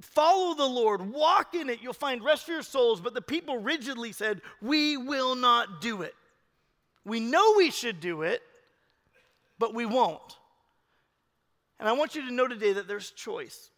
Follow 0.00 0.54
the 0.54 0.64
Lord, 0.64 1.12
walk 1.12 1.54
in 1.54 1.68
it, 1.68 1.80
you'll 1.82 1.92
find 1.92 2.24
rest 2.24 2.46
for 2.46 2.52
your 2.52 2.62
souls. 2.62 3.02
But 3.02 3.12
the 3.12 3.20
people 3.20 3.58
rigidly 3.58 4.12
said, 4.12 4.40
We 4.62 4.96
will 4.96 5.34
not 5.34 5.82
do 5.82 6.00
it. 6.00 6.14
We 7.04 7.20
know 7.20 7.52
we 7.58 7.70
should 7.70 8.00
do 8.00 8.22
it, 8.22 8.40
but 9.58 9.74
we 9.74 9.84
won't. 9.84 10.38
And 11.78 11.86
I 11.86 11.92
want 11.92 12.14
you 12.14 12.26
to 12.26 12.32
know 12.32 12.48
today 12.48 12.72
that 12.72 12.88
there's 12.88 13.10
choice. 13.10 13.68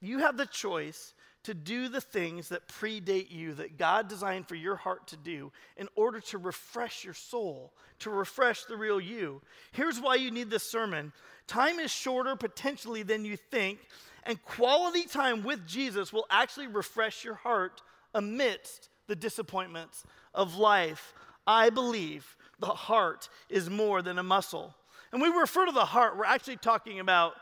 You 0.00 0.20
have 0.20 0.36
the 0.36 0.46
choice 0.46 1.12
to 1.46 1.54
do 1.54 1.88
the 1.88 2.00
things 2.00 2.48
that 2.48 2.66
predate 2.66 3.30
you, 3.30 3.54
that 3.54 3.78
God 3.78 4.08
designed 4.08 4.48
for 4.48 4.56
your 4.56 4.74
heart 4.74 5.06
to 5.08 5.16
do, 5.16 5.52
in 5.76 5.88
order 5.94 6.18
to 6.18 6.38
refresh 6.38 7.04
your 7.04 7.14
soul, 7.14 7.72
to 8.00 8.10
refresh 8.10 8.64
the 8.64 8.76
real 8.76 9.00
you. 9.00 9.40
Here's 9.70 10.00
why 10.00 10.16
you 10.16 10.32
need 10.32 10.50
this 10.50 10.68
sermon 10.68 11.12
time 11.46 11.78
is 11.78 11.92
shorter 11.92 12.34
potentially 12.34 13.04
than 13.04 13.24
you 13.24 13.36
think, 13.36 13.78
and 14.24 14.42
quality 14.44 15.04
time 15.04 15.44
with 15.44 15.64
Jesus 15.68 16.12
will 16.12 16.26
actually 16.30 16.66
refresh 16.66 17.24
your 17.24 17.36
heart 17.36 17.80
amidst 18.12 18.88
the 19.06 19.14
disappointments 19.14 20.02
of 20.34 20.56
life. 20.56 21.14
I 21.46 21.70
believe 21.70 22.36
the 22.58 22.66
heart 22.66 23.28
is 23.48 23.70
more 23.70 24.02
than 24.02 24.18
a 24.18 24.24
muscle. 24.24 24.74
And 25.12 25.22
we 25.22 25.28
refer 25.28 25.66
to 25.66 25.72
the 25.72 25.84
heart, 25.84 26.18
we're 26.18 26.24
actually 26.24 26.56
talking 26.56 26.98
about 26.98 27.34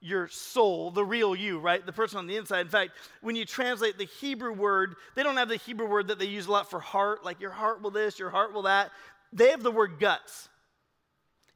your 0.00 0.28
soul, 0.28 0.90
the 0.90 1.04
real 1.04 1.34
you, 1.36 1.58
right? 1.58 1.84
The 1.84 1.92
person 1.92 2.18
on 2.18 2.26
the 2.26 2.36
inside. 2.36 2.62
In 2.62 2.68
fact, 2.68 2.92
when 3.20 3.36
you 3.36 3.44
translate 3.44 3.98
the 3.98 4.04
Hebrew 4.04 4.52
word, 4.52 4.96
they 5.14 5.22
don't 5.22 5.36
have 5.36 5.48
the 5.48 5.56
Hebrew 5.56 5.86
word 5.86 6.08
that 6.08 6.18
they 6.18 6.26
use 6.26 6.46
a 6.46 6.52
lot 6.52 6.70
for 6.70 6.80
heart, 6.80 7.24
like 7.24 7.40
your 7.40 7.50
heart 7.50 7.82
will 7.82 7.90
this, 7.90 8.18
your 8.18 8.30
heart 8.30 8.54
will 8.54 8.62
that. 8.62 8.90
They 9.32 9.50
have 9.50 9.62
the 9.62 9.70
word 9.70 10.00
guts. 10.00 10.48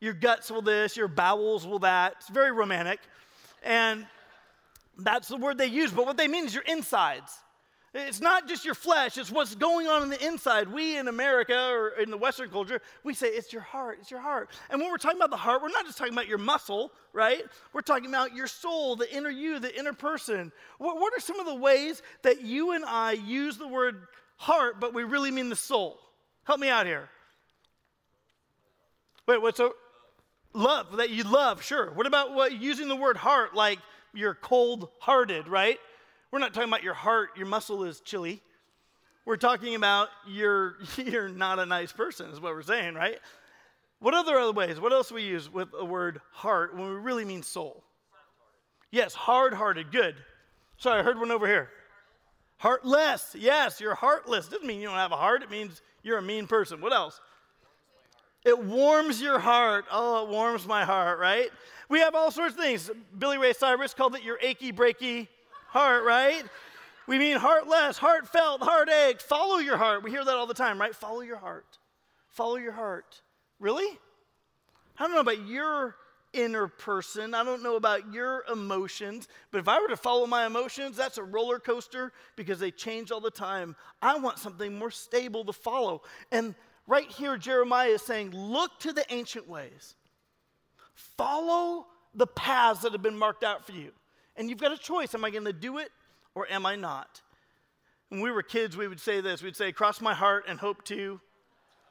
Your 0.00 0.12
guts 0.12 0.50
will 0.50 0.62
this, 0.62 0.96
your 0.96 1.08
bowels 1.08 1.66
will 1.66 1.78
that. 1.80 2.16
It's 2.18 2.28
very 2.28 2.52
romantic. 2.52 3.00
And 3.62 4.06
that's 4.98 5.28
the 5.28 5.36
word 5.38 5.56
they 5.56 5.66
use, 5.66 5.90
but 5.90 6.04
what 6.04 6.16
they 6.16 6.28
mean 6.28 6.44
is 6.44 6.54
your 6.54 6.64
insides. 6.64 7.32
It's 7.96 8.20
not 8.20 8.48
just 8.48 8.64
your 8.64 8.74
flesh, 8.74 9.16
it's 9.18 9.30
what's 9.30 9.54
going 9.54 9.86
on 9.86 10.02
in 10.02 10.10
the 10.10 10.26
inside. 10.26 10.66
We 10.66 10.98
in 10.98 11.06
America 11.06 11.56
or 11.70 11.90
in 11.90 12.10
the 12.10 12.16
Western 12.16 12.50
culture, 12.50 12.82
we 13.04 13.14
say 13.14 13.28
it's 13.28 13.52
your 13.52 13.62
heart, 13.62 13.98
it's 14.00 14.10
your 14.10 14.18
heart. 14.18 14.50
And 14.68 14.80
when 14.80 14.90
we're 14.90 14.98
talking 14.98 15.16
about 15.18 15.30
the 15.30 15.36
heart, 15.36 15.62
we're 15.62 15.68
not 15.68 15.86
just 15.86 15.96
talking 15.96 16.12
about 16.12 16.26
your 16.26 16.38
muscle, 16.38 16.90
right? 17.12 17.44
We're 17.72 17.82
talking 17.82 18.08
about 18.08 18.34
your 18.34 18.48
soul, 18.48 18.96
the 18.96 19.14
inner 19.14 19.30
you, 19.30 19.60
the 19.60 19.78
inner 19.78 19.92
person. 19.92 20.50
What, 20.78 20.96
what 20.96 21.16
are 21.16 21.20
some 21.20 21.38
of 21.38 21.46
the 21.46 21.54
ways 21.54 22.02
that 22.22 22.42
you 22.42 22.72
and 22.72 22.84
I 22.84 23.12
use 23.12 23.58
the 23.58 23.68
word 23.68 24.08
heart, 24.38 24.80
but 24.80 24.92
we 24.92 25.04
really 25.04 25.30
mean 25.30 25.48
the 25.48 25.54
soul? 25.54 26.00
Help 26.42 26.58
me 26.58 26.68
out 26.68 26.86
here. 26.86 27.08
Wait, 29.28 29.40
what's 29.40 29.60
a 29.60 29.70
love 30.52 30.96
that 30.96 31.10
you 31.10 31.22
love? 31.22 31.62
Sure. 31.62 31.92
What 31.92 32.08
about 32.08 32.34
what 32.34 32.60
using 32.60 32.88
the 32.88 32.96
word 32.96 33.16
heart 33.16 33.54
like 33.54 33.78
you're 34.12 34.34
cold 34.34 34.88
hearted, 34.98 35.46
right? 35.46 35.78
We're 36.34 36.40
not 36.40 36.52
talking 36.52 36.68
about 36.68 36.82
your 36.82 36.94
heart, 36.94 37.36
your 37.36 37.46
muscle 37.46 37.84
is 37.84 38.00
chilly. 38.00 38.42
We're 39.24 39.36
talking 39.36 39.76
about 39.76 40.08
you're, 40.26 40.74
you're 40.96 41.28
not 41.28 41.60
a 41.60 41.64
nice 41.64 41.92
person, 41.92 42.28
is 42.28 42.40
what 42.40 42.54
we're 42.54 42.62
saying, 42.62 42.94
right? 42.94 43.20
What 44.00 44.14
other 44.14 44.36
other 44.36 44.50
ways? 44.50 44.80
What 44.80 44.92
else 44.92 45.12
we 45.12 45.22
use 45.22 45.48
with 45.48 45.70
the 45.70 45.84
word 45.84 46.20
heart 46.32 46.74
when 46.74 46.88
we 46.88 46.96
really 46.96 47.24
mean 47.24 47.44
soul? 47.44 47.84
Yes, 48.90 49.14
hard 49.14 49.54
hearted. 49.54 49.92
Good. 49.92 50.16
Sorry, 50.76 50.98
I 50.98 51.04
heard 51.04 51.20
one 51.20 51.30
over 51.30 51.46
here. 51.46 51.70
Heartless. 52.56 53.36
Yes, 53.38 53.80
you're 53.80 53.94
heartless. 53.94 54.48
Doesn't 54.48 54.66
mean 54.66 54.80
you 54.80 54.88
don't 54.88 54.96
have 54.96 55.12
a 55.12 55.16
heart, 55.16 55.44
it 55.44 55.52
means 55.52 55.82
you're 56.02 56.18
a 56.18 56.22
mean 56.22 56.48
person. 56.48 56.80
What 56.80 56.92
else? 56.92 57.20
It 58.44 58.58
warms 58.58 59.22
your 59.22 59.38
heart. 59.38 59.84
Oh, 59.88 60.24
it 60.24 60.30
warms 60.30 60.66
my 60.66 60.84
heart, 60.84 61.20
right? 61.20 61.50
We 61.88 62.00
have 62.00 62.16
all 62.16 62.32
sorts 62.32 62.54
of 62.54 62.60
things. 62.60 62.90
Billy 63.16 63.38
Ray 63.38 63.52
Cyrus 63.52 63.94
called 63.94 64.16
it 64.16 64.24
your 64.24 64.40
achy 64.42 64.72
breaky 64.72 65.28
heart, 65.74 66.04
right? 66.04 66.44
We 67.06 67.18
mean 67.18 67.36
heartless, 67.36 67.98
heartfelt, 67.98 68.62
heartache. 68.62 69.20
Follow 69.20 69.58
your 69.58 69.76
heart. 69.76 70.04
We 70.04 70.10
hear 70.10 70.24
that 70.24 70.34
all 70.34 70.46
the 70.46 70.54
time, 70.54 70.80
right? 70.80 70.94
Follow 70.94 71.20
your 71.20 71.36
heart. 71.36 71.78
Follow 72.28 72.56
your 72.56 72.72
heart. 72.72 73.20
Really? 73.58 73.98
I 74.96 75.04
don't 75.04 75.14
know 75.14 75.20
about 75.20 75.46
your 75.46 75.96
inner 76.32 76.68
person. 76.68 77.34
I 77.34 77.42
don't 77.42 77.62
know 77.62 77.74
about 77.74 78.12
your 78.12 78.44
emotions, 78.50 79.28
but 79.50 79.58
if 79.58 79.68
I 79.68 79.80
were 79.80 79.88
to 79.88 79.96
follow 79.96 80.26
my 80.26 80.46
emotions, 80.46 80.96
that's 80.96 81.18
a 81.18 81.22
roller 81.24 81.58
coaster 81.58 82.12
because 82.36 82.60
they 82.60 82.70
change 82.70 83.10
all 83.10 83.20
the 83.20 83.30
time. 83.30 83.74
I 84.00 84.16
want 84.18 84.38
something 84.38 84.78
more 84.78 84.92
stable 84.92 85.44
to 85.44 85.52
follow. 85.52 86.02
And 86.30 86.54
right 86.86 87.10
here, 87.10 87.36
Jeremiah 87.36 87.90
is 87.90 88.02
saying, 88.02 88.30
Look 88.30 88.78
to 88.80 88.92
the 88.92 89.04
ancient 89.12 89.48
ways, 89.48 89.96
follow 90.94 91.86
the 92.14 92.28
paths 92.28 92.82
that 92.82 92.92
have 92.92 93.02
been 93.02 93.18
marked 93.18 93.42
out 93.42 93.66
for 93.66 93.72
you. 93.72 93.90
And 94.36 94.48
you've 94.48 94.60
got 94.60 94.72
a 94.72 94.78
choice 94.78 95.14
am 95.14 95.24
I 95.24 95.30
going 95.30 95.44
to 95.44 95.52
do 95.52 95.78
it 95.78 95.90
or 96.34 96.46
am 96.50 96.66
I 96.66 96.76
not? 96.76 97.20
When 98.08 98.20
we 98.20 98.30
were 98.30 98.42
kids, 98.42 98.76
we 98.76 98.88
would 98.88 99.00
say 99.00 99.20
this 99.20 99.42
we'd 99.42 99.56
say, 99.56 99.72
cross 99.72 100.00
my 100.00 100.14
heart 100.14 100.44
and 100.48 100.58
hope 100.58 100.84
to. 100.84 101.20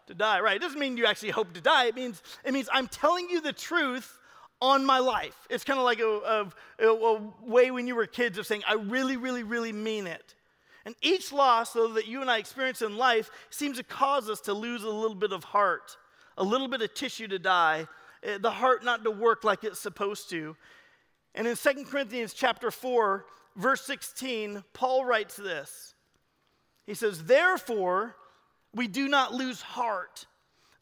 To 0.07 0.13
die, 0.13 0.41
right? 0.41 0.57
It 0.57 0.62
doesn't 0.62 0.79
mean 0.79 0.97
you 0.97 1.05
actually 1.05 1.29
hope 1.29 1.53
to 1.53 1.62
die. 1.62 1.85
It 1.85 1.95
means 1.95 2.21
it 2.43 2.53
means 2.53 2.67
I'm 2.73 2.88
telling 2.88 3.29
you 3.29 3.39
the 3.39 3.53
truth 3.53 4.19
on 4.62 4.85
my 4.85 5.00
life. 5.00 5.35
It's 5.50 5.63
kind 5.63 5.77
of 5.77 5.85
like 5.85 6.00
a, 6.00 6.51
a, 6.79 6.88
a, 6.88 7.21
way 7.41 7.69
when 7.71 7.85
you 7.85 7.95
were 7.95 8.05
kids 8.05 8.38
of 8.38 8.47
saying, 8.47 8.63
I 8.67 8.75
really, 8.75 9.17
really, 9.17 9.43
really 9.43 9.73
mean 9.73 10.07
it. 10.07 10.35
And 10.85 10.95
each 11.01 11.31
loss, 11.33 11.73
though, 11.73 11.89
that 11.93 12.07
you 12.07 12.21
and 12.21 12.31
I 12.31 12.38
experience 12.38 12.81
in 12.81 12.97
life 12.97 13.29
seems 13.50 13.77
to 13.77 13.83
cause 13.83 14.29
us 14.29 14.39
to 14.41 14.53
lose 14.53 14.83
a 14.83 14.89
little 14.89 15.15
bit 15.15 15.31
of 15.31 15.43
heart, 15.43 15.97
a 16.38 16.43
little 16.43 16.67
bit 16.67 16.81
of 16.81 16.93
tissue 16.93 17.27
to 17.27 17.39
die, 17.39 17.88
eh, 18.23 18.38
the 18.38 18.51
heart 18.51 18.83
not 18.83 19.03
to 19.03 19.12
work 19.12 19.43
like 19.43 19.63
it's 19.63 19.79
supposed 19.79 20.29
to. 20.29 20.55
And 21.36 21.48
in 21.48 21.56
2 21.56 21.86
Corinthians 21.86 22.34
chapter 22.34 22.70
4, 22.72 23.25
verse 23.56 23.82
16, 23.86 24.63
Paul 24.74 25.06
writes 25.06 25.36
this. 25.36 25.96
He 26.86 26.94
says, 26.94 27.24
Therefore, 27.24 28.16
we 28.75 28.88
do 28.88 29.08
not 29.08 29.34
lose 29.34 29.62
heart. 29.62 30.25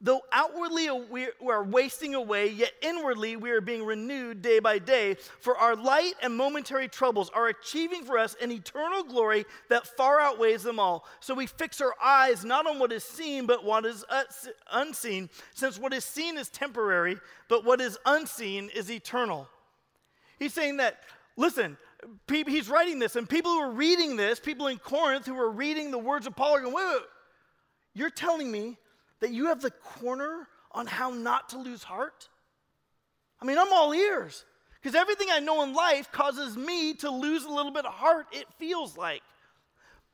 Though 0.04 0.22
outwardly 0.32 0.90
we 0.90 1.28
are 1.48 1.64
wasting 1.64 2.16
away, 2.16 2.50
yet 2.50 2.72
inwardly 2.82 3.36
we 3.36 3.52
are 3.52 3.62
being 3.62 3.86
renewed 3.86 4.42
day 4.42 4.58
by 4.58 4.80
day. 4.80 5.16
For 5.42 5.56
our 5.56 5.76
light 5.76 6.14
and 6.24 6.36
momentary 6.36 6.88
troubles 6.88 7.30
are 7.36 7.50
achieving 7.50 8.04
for 8.04 8.18
us 8.18 8.36
an 8.42 8.52
eternal 8.52 9.04
glory 9.04 9.46
that 9.70 9.86
far 9.86 10.20
outweighs 10.20 10.64
them 10.64 10.80
all. 10.80 11.06
So 11.20 11.36
we 11.36 11.46
fix 11.46 11.82
our 11.82 11.94
eyes 12.04 12.44
not 12.44 12.66
on 12.66 12.80
what 12.80 12.92
is 12.92 13.04
seen, 13.04 13.46
but 13.46 13.64
what 13.64 13.86
is 13.86 14.04
unseen, 14.72 15.30
since 15.54 15.78
what 15.78 15.94
is 15.94 16.04
seen 16.04 16.36
is 16.36 16.50
temporary, 16.50 17.20
but 17.48 17.64
what 17.64 17.80
is 17.80 18.00
unseen 18.08 18.72
is 18.74 18.90
eternal. 18.90 19.48
He's 20.42 20.56
saying 20.56 20.78
that, 20.78 21.02
listen, 21.38 21.78
he's 22.28 22.68
writing 22.68 22.98
this, 22.98 23.16
and 23.16 23.30
people 23.30 23.52
who 23.52 23.60
are 23.60 23.70
reading 23.70 24.16
this, 24.16 24.40
people 24.40 24.66
in 24.66 24.80
Corinth 24.80 25.28
who 25.28 25.38
are 25.38 25.52
reading 25.52 25.92
the 25.92 26.00
words 26.00 26.26
of 26.26 26.36
Paul 26.36 26.56
are 26.56 26.62
going, 26.62 26.74
wait, 26.74 26.84
wait, 26.84 27.02
you're 27.94 28.10
telling 28.10 28.52
me 28.52 28.76
that 29.20 29.30
you 29.30 29.46
have 29.46 29.62
the 29.62 29.70
corner 29.70 30.48
on 30.72 30.88
how 30.88 31.12
not 31.12 31.50
to 31.50 31.60
lose 31.60 31.84
heart? 31.84 32.28
I 33.40 33.46
mean, 33.46 33.60
I'm 33.60 33.72
all 33.72 33.94
ears. 33.94 34.44
Because 34.82 34.96
everything 34.96 35.28
I 35.32 35.42
know 35.42 35.62
in 35.62 35.76
life 35.76 36.12
causes 36.12 36.58
me 36.58 36.96
to 36.96 37.12
lose 37.12 37.46
a 37.46 37.50
little 37.52 37.72
bit 37.72 37.86
of 37.86 37.94
heart, 37.94 38.26
it 38.32 38.48
feels 38.58 38.98
like. 38.98 39.22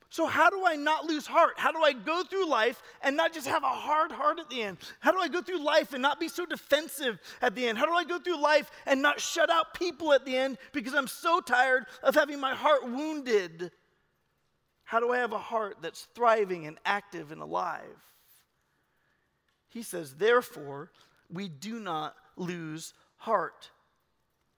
So, 0.09 0.25
how 0.25 0.49
do 0.49 0.65
I 0.65 0.75
not 0.75 1.05
lose 1.05 1.27
heart? 1.27 1.53
How 1.57 1.71
do 1.71 1.79
I 1.79 1.91
go 1.91 2.23
through 2.23 2.47
life 2.47 2.81
and 3.01 3.17
not 3.17 3.33
just 3.33 3.47
have 3.47 3.63
a 3.63 3.67
hard 3.67 4.11
heart 4.11 4.39
at 4.39 4.49
the 4.49 4.61
end? 4.61 4.77
How 5.01 5.11
do 5.11 5.19
I 5.19 5.27
go 5.27 5.41
through 5.41 5.63
life 5.63 5.91
and 5.91 6.01
not 6.01 6.19
be 6.19 6.29
so 6.29 6.45
defensive 6.45 7.19
at 7.41 7.55
the 7.55 7.67
end? 7.67 7.77
How 7.77 7.85
do 7.85 7.91
I 7.91 8.05
go 8.05 8.17
through 8.17 8.41
life 8.41 8.71
and 8.85 9.01
not 9.01 9.19
shut 9.19 9.49
out 9.49 9.73
people 9.73 10.13
at 10.13 10.23
the 10.25 10.35
end 10.35 10.57
because 10.71 10.93
I'm 10.93 11.07
so 11.07 11.41
tired 11.41 11.85
of 12.03 12.15
having 12.15 12.39
my 12.39 12.55
heart 12.55 12.85
wounded? 12.85 13.71
How 14.85 15.01
do 15.01 15.11
I 15.11 15.17
have 15.17 15.33
a 15.33 15.37
heart 15.37 15.77
that's 15.81 16.07
thriving 16.15 16.65
and 16.65 16.79
active 16.85 17.33
and 17.33 17.41
alive? 17.41 17.83
He 19.67 19.83
says, 19.83 20.13
therefore, 20.13 20.91
we 21.29 21.49
do 21.49 21.81
not 21.81 22.15
lose 22.37 22.93
heart. 23.17 23.69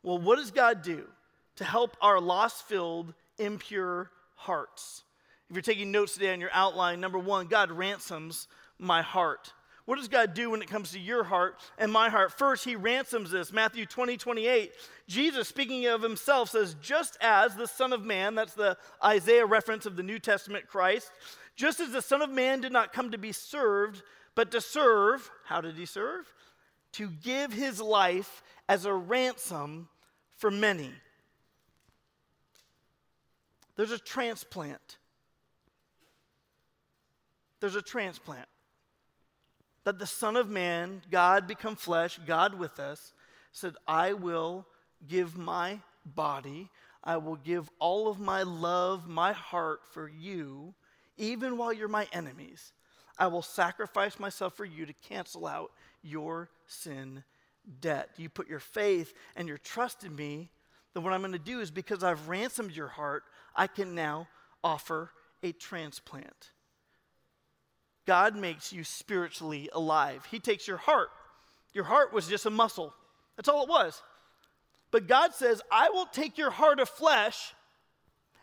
Well, 0.04 0.20
what 0.20 0.36
does 0.36 0.52
God 0.52 0.84
do 0.84 1.08
to 1.56 1.64
help 1.64 1.98
our 2.00 2.22
loss 2.22 2.62
filled, 2.62 3.16
impure 3.40 4.12
hearts? 4.36 5.04
If 5.50 5.56
you're 5.56 5.62
taking 5.64 5.92
notes 5.92 6.14
today 6.14 6.32
on 6.32 6.40
your 6.40 6.52
outline, 6.54 7.00
number 7.00 7.18
one, 7.18 7.48
God 7.48 7.72
ransoms 7.72 8.48
my 8.78 9.02
heart. 9.02 9.52
What 9.86 9.98
does 9.98 10.08
God 10.08 10.36
do 10.36 10.52
when 10.52 10.62
it 10.62 10.70
comes 10.70 10.92
to 10.92 11.00
your 11.00 11.24
heart 11.24 11.60
and 11.80 11.92
my 11.92 12.10
heart? 12.10 12.32
First, 12.32 12.64
he 12.64 12.76
ransoms 12.76 13.32
this. 13.32 13.52
Matthew 13.52 13.88
20, 13.88 14.18
28. 14.18 14.72
Jesus, 15.08 15.48
speaking 15.48 15.88
of 15.88 16.04
himself, 16.04 16.52
says, 16.52 16.76
Just 16.80 17.18
as 17.22 17.56
the 17.56 17.66
Son 17.66 17.92
of 17.92 18.04
Man, 18.04 18.36
that's 18.36 18.54
the 18.54 18.78
Isaiah 19.04 19.48
reference 19.48 19.88
of 19.88 19.96
the 19.96 20.04
New 20.04 20.20
Testament 20.20 20.68
Christ, 20.68 21.10
just 21.56 21.80
as 21.80 21.92
the 21.92 22.04
Son 22.04 22.22
of 22.22 22.30
Man 22.30 22.62
did 22.62 22.72
not 22.72 22.94
come 22.94 23.10
to 23.10 23.18
be 23.18 23.32
served, 23.32 24.04
but 24.36 24.52
to 24.52 24.62
serve, 24.62 25.28
how 25.46 25.60
did 25.60 25.76
he 25.76 25.88
serve? 25.88 26.32
To 26.94 27.10
give 27.10 27.52
his 27.52 27.82
life 27.82 28.44
as 28.68 28.86
a 28.86 28.94
ransom 28.94 29.90
for 30.38 30.52
many. 30.52 30.92
There's 33.76 33.92
a 33.92 33.98
transplant 33.98 34.99
there's 37.60 37.76
a 37.76 37.82
transplant. 37.82 38.48
That 39.86 40.00
the 40.00 40.08
Son 40.08 40.36
of 40.36 40.50
Man, 40.50 41.02
God 41.10 41.48
become 41.48 41.76
flesh, 41.76 42.20
God 42.26 42.54
with 42.54 42.80
us, 42.80 43.14
said, 43.52 43.76
I 43.88 44.14
will 44.14 44.68
give 45.08 45.38
my 45.38 45.80
body, 46.06 46.70
I 47.04 47.18
will 47.18 47.38
give 47.38 47.70
all 47.80 48.08
of 48.08 48.20
my 48.20 48.44
love, 48.44 49.08
my 49.08 49.32
heart 49.32 49.82
for 49.92 50.08
you, 50.10 50.74
even 51.18 51.58
while 51.58 51.74
you're 51.74 51.88
my 51.88 52.08
enemies. 52.14 52.74
I 53.18 53.28
will 53.28 53.42
sacrifice 53.42 54.20
myself 54.20 54.56
for 54.56 54.66
you 54.66 54.86
to 54.86 54.94
cancel 54.94 55.48
out 55.48 55.72
your 56.02 56.50
sin 56.68 57.24
debt. 57.82 58.10
You 58.18 58.30
put 58.30 58.48
your 58.48 58.60
faith 58.60 59.14
and 59.36 59.48
your 59.48 59.58
trust 59.58 60.04
in 60.04 60.16
me, 60.16 60.50
then 60.94 61.04
what 61.04 61.14
I'm 61.14 61.22
going 61.22 61.34
to 61.34 61.40
do 61.40 61.60
is 61.60 61.72
because 61.72 62.04
I've 62.04 62.30
ransomed 62.30 62.76
your 62.76 62.88
heart, 62.88 63.24
I 63.56 63.68
can 63.68 63.96
now 63.96 64.28
offer 64.64 65.12
a 65.44 65.52
transplant. 65.52 66.52
God 68.10 68.36
makes 68.36 68.74
you 68.74 68.84
spiritually 68.84 69.70
alive. 69.72 70.28
He 70.32 70.40
takes 70.40 70.68
your 70.68 70.78
heart. 70.78 71.10
Your 71.74 71.84
heart 71.84 72.12
was 72.12 72.28
just 72.28 72.48
a 72.48 72.50
muscle, 72.50 72.92
that's 73.36 73.48
all 73.48 73.62
it 73.62 73.70
was. 73.70 74.02
But 74.90 75.06
God 75.06 75.36
says, 75.36 75.62
I 75.72 75.92
will 75.92 76.08
take 76.08 76.36
your 76.36 76.50
heart 76.50 76.80
of 76.80 76.90
flesh 76.90 77.54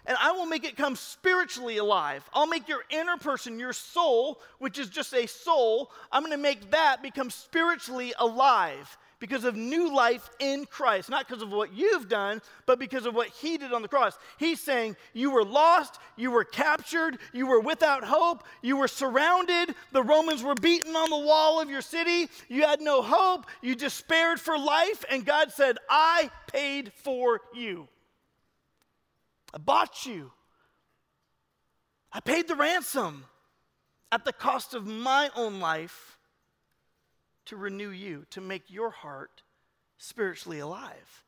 and 0.06 0.16
I 0.22 0.30
will 0.30 0.46
make 0.46 0.62
it 0.62 0.76
come 0.76 0.94
spiritually 0.94 1.78
alive. 1.78 2.22
I'll 2.32 2.46
make 2.46 2.68
your 2.68 2.84
inner 2.90 3.16
person, 3.16 3.58
your 3.58 3.72
soul, 3.72 4.40
which 4.60 4.78
is 4.78 4.88
just 4.88 5.12
a 5.12 5.26
soul, 5.26 5.90
I'm 6.12 6.22
going 6.22 6.30
to 6.30 6.38
make 6.38 6.70
that 6.70 7.02
become 7.02 7.28
spiritually 7.28 8.14
alive 8.20 8.96
because 9.18 9.44
of 9.44 9.56
new 9.56 9.94
life 9.94 10.28
in 10.38 10.66
Christ. 10.66 11.08
Not 11.08 11.26
because 11.26 11.42
of 11.42 11.50
what 11.50 11.72
you've 11.72 12.08
done, 12.08 12.42
but 12.66 12.78
because 12.78 13.06
of 13.06 13.14
what 13.14 13.28
He 13.28 13.56
did 13.56 13.72
on 13.72 13.82
the 13.82 13.88
cross. 13.88 14.18
He's 14.38 14.60
saying, 14.60 14.96
You 15.12 15.30
were 15.30 15.44
lost, 15.44 15.98
you 16.16 16.30
were 16.30 16.44
captured, 16.44 17.18
you 17.32 17.46
were 17.46 17.60
without 17.60 18.04
hope, 18.04 18.44
you 18.62 18.76
were 18.76 18.88
surrounded, 18.88 19.74
the 19.92 20.02
Romans 20.02 20.42
were 20.42 20.54
beaten 20.54 20.94
on 20.94 21.10
the 21.10 21.26
wall 21.26 21.60
of 21.60 21.70
your 21.70 21.82
city, 21.82 22.28
you 22.48 22.62
had 22.62 22.80
no 22.80 23.02
hope, 23.02 23.46
you 23.62 23.74
despaired 23.74 24.40
for 24.40 24.58
life, 24.58 25.04
and 25.10 25.24
God 25.24 25.52
said, 25.52 25.78
I 25.88 26.30
paid 26.52 26.92
for 26.92 27.40
you. 27.54 27.88
I 29.54 29.58
bought 29.58 30.04
you. 30.04 30.32
I 32.12 32.20
paid 32.20 32.48
the 32.48 32.56
ransom 32.56 33.24
at 34.12 34.24
the 34.24 34.32
cost 34.32 34.74
of 34.74 34.86
my 34.86 35.30
own 35.34 35.60
life 35.60 36.15
to 37.46 37.56
renew 37.56 37.90
you, 37.90 38.24
to 38.30 38.40
make 38.40 38.70
your 38.70 38.90
heart 38.90 39.42
spiritually 39.98 40.58
alive. 40.58 41.24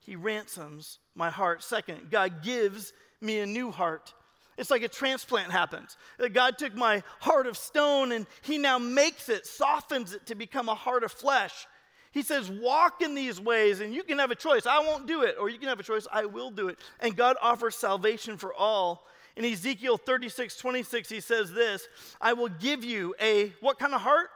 He 0.00 0.16
ransoms 0.16 0.98
my 1.14 1.30
heart. 1.30 1.62
Second, 1.62 2.10
God 2.10 2.42
gives 2.42 2.92
me 3.20 3.38
a 3.40 3.46
new 3.46 3.70
heart. 3.70 4.12
It's 4.56 4.70
like 4.70 4.82
a 4.82 4.88
transplant 4.88 5.50
happens. 5.50 5.96
God 6.32 6.58
took 6.58 6.74
my 6.74 7.02
heart 7.20 7.46
of 7.46 7.56
stone 7.56 8.12
and 8.12 8.26
He 8.42 8.58
now 8.58 8.78
makes 8.78 9.28
it, 9.28 9.46
softens 9.46 10.12
it 10.12 10.26
to 10.26 10.34
become 10.34 10.68
a 10.68 10.74
heart 10.74 11.02
of 11.04 11.12
flesh. 11.12 11.66
He 12.12 12.22
says, 12.22 12.48
Walk 12.48 13.02
in 13.02 13.14
these 13.14 13.40
ways, 13.40 13.80
and 13.80 13.92
you 13.92 14.04
can 14.04 14.18
have 14.20 14.30
a 14.30 14.36
choice. 14.36 14.66
I 14.66 14.78
won't 14.78 15.06
do 15.06 15.22
it, 15.22 15.36
or 15.40 15.48
you 15.48 15.58
can 15.58 15.68
have 15.68 15.80
a 15.80 15.84
choice. 15.84 16.06
I 16.12 16.26
will 16.26 16.50
do 16.50 16.68
it. 16.68 16.78
And 17.00 17.16
God 17.16 17.36
offers 17.42 17.74
salvation 17.74 18.36
for 18.36 18.54
all. 18.54 19.06
In 19.36 19.44
Ezekiel 19.44 19.96
36 19.96 20.56
26, 20.56 21.08
He 21.08 21.20
says 21.20 21.52
this 21.52 21.88
I 22.20 22.34
will 22.34 22.48
give 22.48 22.84
you 22.84 23.14
a 23.20 23.52
what 23.60 23.78
kind 23.80 23.94
of 23.94 24.00
heart? 24.00 24.28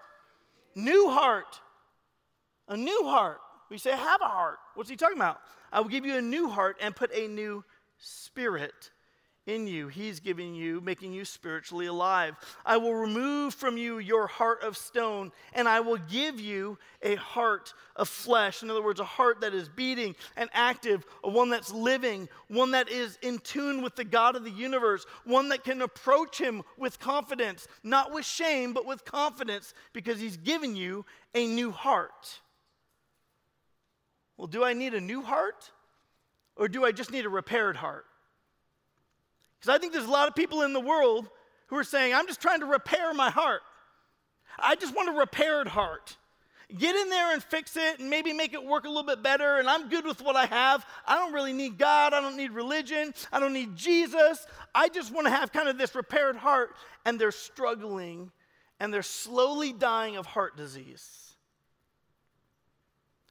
New 0.79 1.11
heart. 1.11 1.61
A 2.69 2.77
new 2.77 3.03
heart. 3.03 3.41
We 3.69 3.79
say, 3.79 3.91
have 3.91 4.21
a 4.21 4.29
heart. 4.29 4.59
What's 4.77 4.89
he 4.89 4.95
talking 4.95 5.19
about? 5.19 5.41
I 5.73 5.81
will 5.81 5.89
give 5.89 6.07
you 6.07 6.17
a 6.17 6.23
new 6.23 6.49
heart 6.49 6.77
and 6.81 6.95
put 6.95 7.13
a 7.13 7.27
new 7.27 7.65
spirit 7.99 8.93
in 9.49 9.67
you. 9.67 9.89
He's 9.89 10.21
giving 10.21 10.55
you, 10.55 10.81
making 10.83 11.13
you 11.13 11.25
spiritually 11.25 11.87
alive. 11.87 12.37
I 12.67 12.77
will 12.77 12.95
remove 12.95 13.55
from 13.55 13.79
you 13.79 13.99
your 13.99 14.27
heart 14.27 14.63
of 14.63 14.77
stone, 14.77 15.33
and 15.55 15.67
I 15.67 15.81
will 15.81 15.97
give 15.97 16.39
you 16.39 16.79
a 17.03 17.15
heart 17.15 17.73
of 17.97 18.09
flesh. 18.09 18.63
In 18.63 18.71
other 18.71 18.83
words, 18.83 19.01
a 19.01 19.05
heart 19.05 19.41
that 19.41 19.55
is 19.55 19.69
beating 19.69 20.15
and 20.37 20.51
active, 20.53 21.07
a 21.25 21.31
one 21.31 21.49
that's 21.49 21.73
living, 21.73 22.29
one 22.49 22.73
that 22.73 22.91
is 22.91 23.19
in 23.23 23.39
tune 23.39 23.83
with 23.83 23.97
the 23.97 24.05
God 24.05 24.37
of 24.37 24.45
the 24.45 24.51
universe, 24.51 25.07
one 25.25 25.49
that 25.49 25.65
can 25.65 25.81
approach 25.81 26.39
Him 26.39 26.63
with 26.77 27.01
confidence, 27.01 27.67
not 27.83 28.13
with 28.13 28.27
shame, 28.27 28.75
but 28.75 28.85
with 28.85 29.07
confidence, 29.07 29.73
because 29.95 30.21
He's 30.21 30.37
given 30.37 30.77
you 30.77 31.07
a 31.35 31.47
new 31.47 31.71
heart. 31.71 32.41
Well, 34.37 34.47
do 34.47 34.63
I 34.63 34.75
need 34.75 34.93
a 34.93 35.01
new 35.01 35.23
heart? 35.23 35.71
Or 36.55 36.69
do 36.69 36.85
I 36.85 36.93
just 36.93 37.13
need 37.13 37.25
a 37.25 37.29
repaired 37.31 37.77
heart? 37.77 38.05
Because 39.61 39.75
I 39.75 39.79
think 39.79 39.93
there's 39.93 40.07
a 40.07 40.11
lot 40.11 40.29
of 40.29 40.35
people 40.35 40.63
in 40.63 40.73
the 40.73 40.81
world 40.81 41.29
who 41.69 41.77
are 41.77 41.85
saying, 41.85 42.15
I'm 42.15 42.27
just 42.27 42.41
trying 42.41 42.61
to 42.61 42.67
repair 42.67 43.13
my 43.15 43.31
heart. 43.31 43.61
I 44.59 44.75
just 44.75 44.95
want 44.95 45.09
a 45.09 45.13
repaired 45.13 45.69
heart. 45.69 46.17
Get 46.77 46.95
in 46.95 47.09
there 47.09 47.33
and 47.33 47.43
fix 47.43 47.77
it 47.77 47.99
and 47.99 48.11
maybe 48.11 48.33
make 48.35 48.53
it 48.53 48.63
work 48.63 48.85
a 48.85 48.89
little 48.89 49.05
bit 49.05 49.23
better. 49.23 49.57
And 49.59 49.69
I'm 49.69 49.89
good 49.89 50.05
with 50.05 50.21
what 50.21 50.37
I 50.37 50.47
have. 50.47 50.85
I 51.07 51.17
don't 51.17 51.33
really 51.33 51.55
need 51.55 51.79
God. 51.79 52.13
I 52.13 52.21
don't 52.21 52.37
need 52.37 52.51
religion. 52.51 53.15
I 53.33 53.41
don't 53.41 53.55
need 53.55 53.75
Jesus. 53.75 54.47
I 54.75 54.89
just 54.89 55.13
want 55.13 55.27
to 55.27 55.31
have 55.31 55.51
kind 55.51 55.69
of 55.69 55.79
this 55.79 55.95
repaired 55.95 56.37
heart. 56.37 56.75
And 57.07 57.19
they're 57.19 57.31
struggling 57.31 58.33
and 58.81 58.93
they're 58.93 59.03
slowly 59.03 59.73
dying 59.73 60.17
of 60.17 60.27
heart 60.27 60.57
disease. 60.57 61.35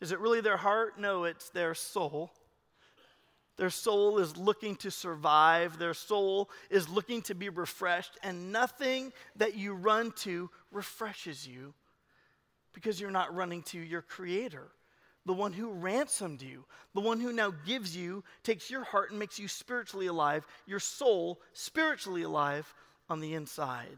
Is 0.01 0.11
it 0.11 0.19
really 0.19 0.41
their 0.41 0.57
heart? 0.57 0.99
No, 0.99 1.23
it's 1.23 1.49
their 1.49 1.73
soul. 1.73 2.31
Their 3.57 3.69
soul 3.71 4.19
is 4.19 4.37
looking 4.37 4.75
to 4.77 4.91
survive. 4.91 5.79
Their 5.79 5.95
soul 5.95 6.49
is 6.69 6.87
looking 6.87 7.23
to 7.23 7.35
be 7.35 7.49
refreshed. 7.49 8.17
And 8.23 8.51
nothing 8.51 9.11
that 9.35 9.55
you 9.55 9.73
run 9.73 10.11
to 10.17 10.49
refreshes 10.71 11.47
you 11.47 11.73
because 12.73 13.01
you're 13.01 13.09
not 13.09 13.35
running 13.35 13.63
to 13.63 13.79
your 13.79 14.03
Creator, 14.03 14.67
the 15.25 15.33
one 15.33 15.51
who 15.51 15.71
ransomed 15.71 16.43
you, 16.43 16.63
the 16.93 17.01
one 17.01 17.19
who 17.19 17.33
now 17.33 17.51
gives 17.65 17.97
you, 17.97 18.23
takes 18.43 18.69
your 18.69 18.83
heart 18.83 19.09
and 19.09 19.17
makes 19.17 19.39
you 19.39 19.47
spiritually 19.47 20.05
alive, 20.05 20.45
your 20.67 20.79
soul 20.79 21.41
spiritually 21.53 22.21
alive 22.21 22.71
on 23.09 23.19
the 23.19 23.33
inside. 23.33 23.97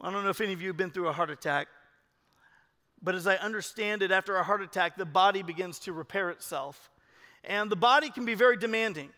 I 0.00 0.10
don't 0.12 0.22
know 0.22 0.30
if 0.30 0.40
any 0.40 0.52
of 0.52 0.62
you 0.62 0.68
have 0.68 0.76
been 0.76 0.90
through 0.90 1.08
a 1.08 1.12
heart 1.12 1.30
attack. 1.30 1.66
But 3.02 3.14
as 3.14 3.26
I 3.26 3.36
understand 3.36 4.02
it, 4.02 4.10
after 4.10 4.36
a 4.36 4.42
heart 4.42 4.62
attack, 4.62 4.96
the 4.96 5.06
body 5.06 5.42
begins 5.42 5.78
to 5.80 5.92
repair 5.92 6.30
itself. 6.30 6.90
And 7.44 7.70
the 7.70 7.76
body 7.76 8.10
can 8.10 8.24
be 8.24 8.34
very 8.34 8.56
demanding. 8.56 9.10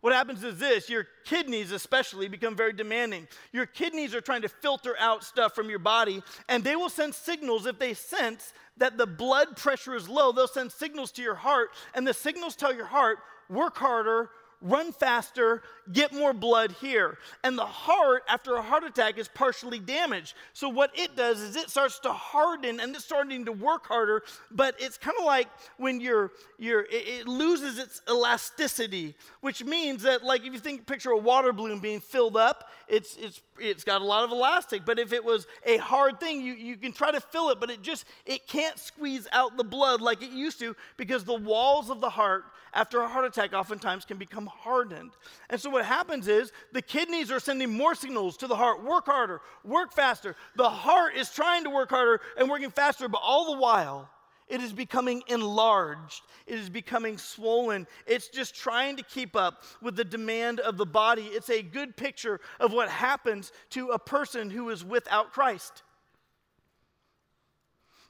What 0.00 0.12
happens 0.12 0.44
is 0.44 0.58
this 0.58 0.88
your 0.88 1.06
kidneys, 1.24 1.72
especially, 1.72 2.28
become 2.28 2.54
very 2.54 2.72
demanding. 2.72 3.26
Your 3.52 3.66
kidneys 3.66 4.14
are 4.14 4.20
trying 4.20 4.42
to 4.42 4.48
filter 4.48 4.94
out 4.98 5.24
stuff 5.24 5.54
from 5.54 5.68
your 5.70 5.80
body, 5.80 6.22
and 6.48 6.62
they 6.62 6.76
will 6.76 6.88
send 6.88 7.14
signals 7.14 7.66
if 7.66 7.78
they 7.78 7.94
sense 7.94 8.52
that 8.76 8.96
the 8.96 9.06
blood 9.06 9.56
pressure 9.56 9.96
is 9.96 10.08
low. 10.08 10.30
They'll 10.30 10.46
send 10.46 10.70
signals 10.70 11.10
to 11.12 11.22
your 11.22 11.34
heart, 11.34 11.70
and 11.94 12.06
the 12.06 12.14
signals 12.14 12.54
tell 12.54 12.74
your 12.74 12.86
heart, 12.86 13.18
work 13.48 13.76
harder, 13.76 14.30
run 14.60 14.92
faster, 14.92 15.62
get 15.92 16.12
more 16.12 16.32
blood 16.32 16.72
here. 16.80 17.18
And 17.44 17.58
the 17.58 17.66
heart, 17.66 18.22
after 18.28 18.56
a 18.56 18.62
heart 18.62 18.84
attack, 18.84 19.18
is 19.18 19.28
partially 19.28 19.78
damaged. 19.78 20.34
So, 20.52 20.68
what 20.68 20.90
it 20.94 21.16
does 21.16 21.40
is 21.40 21.56
it 21.56 21.70
starts 21.70 21.98
to 22.00 22.12
harden 22.12 22.80
and 22.80 22.94
it's 22.94 23.04
starting 23.04 23.44
to 23.46 23.52
work 23.52 23.86
harder. 23.86 24.22
But 24.50 24.74
it's 24.78 24.98
kind 24.98 25.16
of 25.18 25.24
like 25.24 25.48
when 25.76 26.00
you're, 26.00 26.32
you're 26.58 26.82
it, 26.82 27.08
it, 27.08 27.28
loses 27.28 27.78
its 27.78 28.02
elasticity, 28.08 29.14
which 29.40 29.64
means 29.64 30.02
that, 30.02 30.22
like, 30.22 30.44
if 30.44 30.52
you 30.52 30.58
think, 30.58 30.86
picture 30.86 31.10
a 31.10 31.18
water 31.18 31.52
balloon 31.52 31.78
being 31.78 32.00
filled 32.00 32.36
up, 32.36 32.70
it's, 32.88 33.16
it's, 33.16 33.40
it's 33.58 33.84
got 33.84 34.00
a 34.00 34.04
lot 34.04 34.24
of 34.24 34.30
elastic. 34.30 34.84
But 34.84 34.98
if 34.98 35.12
it 35.12 35.24
was 35.24 35.46
a 35.64 35.76
hard 35.78 36.20
thing, 36.20 36.40
you, 36.40 36.54
you 36.54 36.76
can 36.76 36.92
try 36.92 37.10
to 37.10 37.20
fill 37.20 37.50
it, 37.50 37.60
but 37.60 37.70
it 37.70 37.82
just, 37.82 38.04
it 38.26 38.46
can't 38.46 38.78
squeeze 38.78 39.26
out 39.32 39.56
the 39.56 39.64
blood 39.64 40.00
like 40.00 40.22
it 40.22 40.30
used 40.30 40.58
to 40.60 40.74
because 40.96 41.24
the 41.24 41.34
walls 41.34 41.90
of 41.90 42.00
the 42.00 42.10
heart 42.10 42.44
after 42.74 43.00
a 43.00 43.08
heart 43.08 43.24
attack 43.24 43.52
oftentimes 43.52 44.04
can 44.04 44.18
become 44.18 44.46
hardened. 44.46 45.12
And 45.50 45.60
so 45.60 45.70
what 45.78 45.86
happens 45.86 46.26
is 46.26 46.50
the 46.72 46.82
kidneys 46.82 47.30
are 47.30 47.38
sending 47.38 47.72
more 47.72 47.94
signals 47.94 48.36
to 48.38 48.48
the 48.48 48.56
heart 48.56 48.82
work 48.82 49.06
harder, 49.06 49.40
work 49.62 49.92
faster. 49.92 50.34
The 50.56 50.68
heart 50.68 51.14
is 51.14 51.30
trying 51.30 51.62
to 51.62 51.70
work 51.70 51.90
harder 51.90 52.20
and 52.36 52.50
working 52.50 52.70
faster, 52.70 53.06
but 53.06 53.20
all 53.22 53.54
the 53.54 53.60
while, 53.60 54.10
it 54.48 54.60
is 54.60 54.72
becoming 54.72 55.22
enlarged. 55.28 56.22
It 56.48 56.58
is 56.58 56.68
becoming 56.68 57.16
swollen. 57.16 57.86
It's 58.08 58.26
just 58.26 58.56
trying 58.56 58.96
to 58.96 59.04
keep 59.04 59.36
up 59.36 59.62
with 59.80 59.94
the 59.94 60.04
demand 60.04 60.58
of 60.58 60.78
the 60.78 60.86
body. 60.86 61.26
It's 61.26 61.48
a 61.48 61.62
good 61.62 61.96
picture 61.96 62.40
of 62.58 62.72
what 62.72 62.88
happens 62.88 63.52
to 63.70 63.90
a 63.90 64.00
person 64.00 64.50
who 64.50 64.70
is 64.70 64.84
without 64.84 65.32
Christ. 65.32 65.84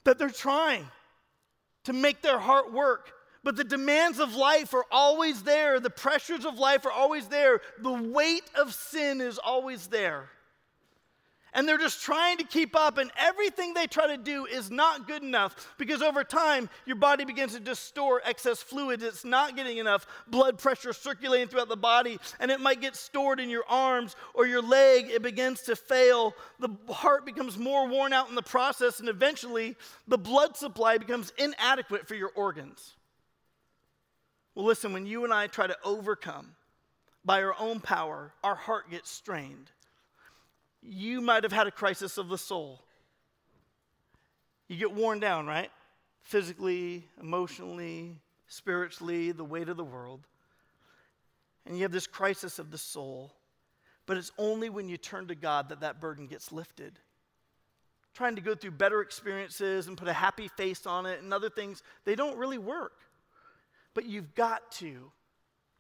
That 0.05 0.19
they're 0.19 0.31
trying 0.31 0.89
to 1.85 1.93
make 1.93 2.23
their 2.23 2.39
heart 2.39 2.73
work, 2.73 3.13
but 3.49 3.57
the 3.57 3.65
demands 3.65 4.21
of 4.21 4.35
life 4.35 4.75
are 4.75 4.85
always 4.91 5.43
there. 5.43 5.81
The 5.81 5.89
pressures 5.89 6.45
of 6.45 6.59
life 6.59 6.85
are 6.85 6.93
always 6.93 7.29
there. 7.29 7.63
The 7.81 7.95
weight 7.95 8.43
of 8.55 8.75
sin 8.75 9.23
is 9.23 9.39
always 9.39 9.87
there. 9.87 10.29
And 11.55 11.67
they're 11.67 11.79
just 11.79 12.03
trying 12.03 12.37
to 12.37 12.45
keep 12.45 12.77
up, 12.77 12.99
and 12.99 13.11
everything 13.17 13.73
they 13.73 13.87
try 13.87 14.09
to 14.09 14.19
do 14.19 14.45
is 14.45 14.71
not 14.71 15.07
good 15.09 15.23
enough 15.23 15.75
because 15.79 16.03
over 16.03 16.25
time, 16.25 16.69
your 16.85 16.97
body 16.97 17.25
begins 17.25 17.55
to 17.55 17.61
just 17.61 17.85
store 17.85 18.21
excess 18.27 18.63
fluid. 18.63 19.03
It's 19.03 19.25
not 19.25 19.57
getting 19.57 19.79
enough 19.79 20.07
blood 20.27 20.59
pressure 20.59 20.93
circulating 20.93 21.49
throughout 21.49 21.71
the 21.71 21.75
body, 21.75 22.19
and 22.41 22.51
it 22.51 22.61
might 22.61 22.83
get 22.83 22.97
stored 22.97 23.41
in 23.41 23.49
your 23.49 23.65
arms 23.67 24.15
or 24.35 24.47
your 24.47 24.61
leg. 24.61 25.07
It 25.09 25.23
begins 25.23 25.63
to 25.63 25.75
fail. 25.75 26.35
The 26.59 26.69
heart 26.93 27.25
becomes 27.25 27.57
more 27.57 27.89
worn 27.89 28.13
out 28.13 28.29
in 28.29 28.35
the 28.35 28.43
process, 28.43 29.01
and 29.01 29.09
eventually, 29.09 29.75
the 30.07 30.19
blood 30.19 30.55
supply 30.55 30.99
becomes 30.99 31.33
inadequate 31.39 32.07
for 32.07 32.15
your 32.15 32.33
organs. 32.35 32.93
Well, 34.59 34.67
listen, 34.67 34.93
when 34.93 35.07
you 35.07 35.23
and 35.23 35.33
I 35.33 35.47
try 35.47 35.69
to 35.69 35.77
overcome 35.85 36.57
by 37.25 37.45
our 37.45 37.55
own 37.61 37.79
power, 37.79 38.33
our 38.43 38.57
heart 38.57 38.91
gets 38.91 39.09
strained. 39.09 39.71
You 40.83 41.21
might 41.21 41.45
have 41.45 41.53
had 41.53 41.69
a 41.69 41.71
crisis 41.71 42.19
of 42.19 42.29
the 42.29 42.39
soul. 42.39 42.83
You 44.67 44.77
get 44.77 44.93
worn 44.93 45.21
down, 45.21 45.47
right? 45.47 45.71
physically, 46.29 47.07
emotionally, 47.21 48.19
spiritually, 48.49 49.31
the 49.31 49.45
weight 49.45 49.69
of 49.69 49.77
the 49.77 49.85
world. 49.85 50.27
And 51.65 51.77
you 51.77 51.83
have 51.83 51.93
this 51.93 52.09
crisis 52.09 52.59
of 52.59 52.73
the 52.73 52.79
soul. 52.79 53.33
But 54.07 54.17
it's 54.17 54.33
only 54.39 54.71
when 54.71 54.89
you 54.89 54.97
turn 54.97 55.29
to 55.29 55.37
God 55.37 55.69
that 55.69 55.83
that 55.83 56.01
burden 56.01 56.27
gets 56.27 56.51
lifted. 56.51 56.99
Trying 58.13 58.35
to 58.35 58.43
go 58.43 58.57
through 58.57 58.73
better 58.73 59.03
experiences 59.03 59.87
and 59.87 59.97
put 59.97 60.09
a 60.09 60.13
happy 60.13 60.49
face 60.49 60.85
on 60.85 61.07
it 61.07 61.23
and 61.23 61.33
other 61.33 61.49
things, 61.49 61.85
they 62.05 62.17
don't 62.17 62.37
really 62.37 62.59
work. 62.59 63.08
But 63.99 64.07
you've 64.07 64.37
got 64.37 64.71
to 64.75 65.11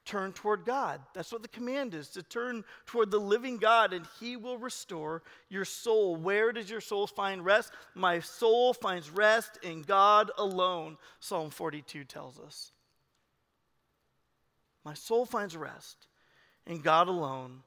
turn 0.04 0.32
toward 0.32 0.64
God. 0.64 1.00
That's 1.14 1.30
what 1.30 1.42
the 1.42 1.46
command 1.46 1.94
is 1.94 2.08
to 2.08 2.22
turn 2.24 2.64
toward 2.84 3.12
the 3.12 3.20
living 3.20 3.58
God, 3.58 3.92
and 3.92 4.04
He 4.18 4.36
will 4.36 4.58
restore 4.58 5.22
your 5.48 5.64
soul. 5.64 6.16
Where 6.16 6.50
does 6.50 6.68
your 6.68 6.80
soul 6.80 7.06
find 7.06 7.44
rest? 7.44 7.72
My 7.94 8.18
soul 8.18 8.74
finds 8.74 9.08
rest 9.08 9.60
in 9.62 9.82
God 9.82 10.32
alone, 10.36 10.96
Psalm 11.20 11.50
42 11.50 12.02
tells 12.02 12.40
us. 12.40 12.72
My 14.84 14.94
soul 14.94 15.24
finds 15.24 15.56
rest 15.56 16.08
in 16.66 16.80
God 16.80 17.06
alone. 17.06 17.62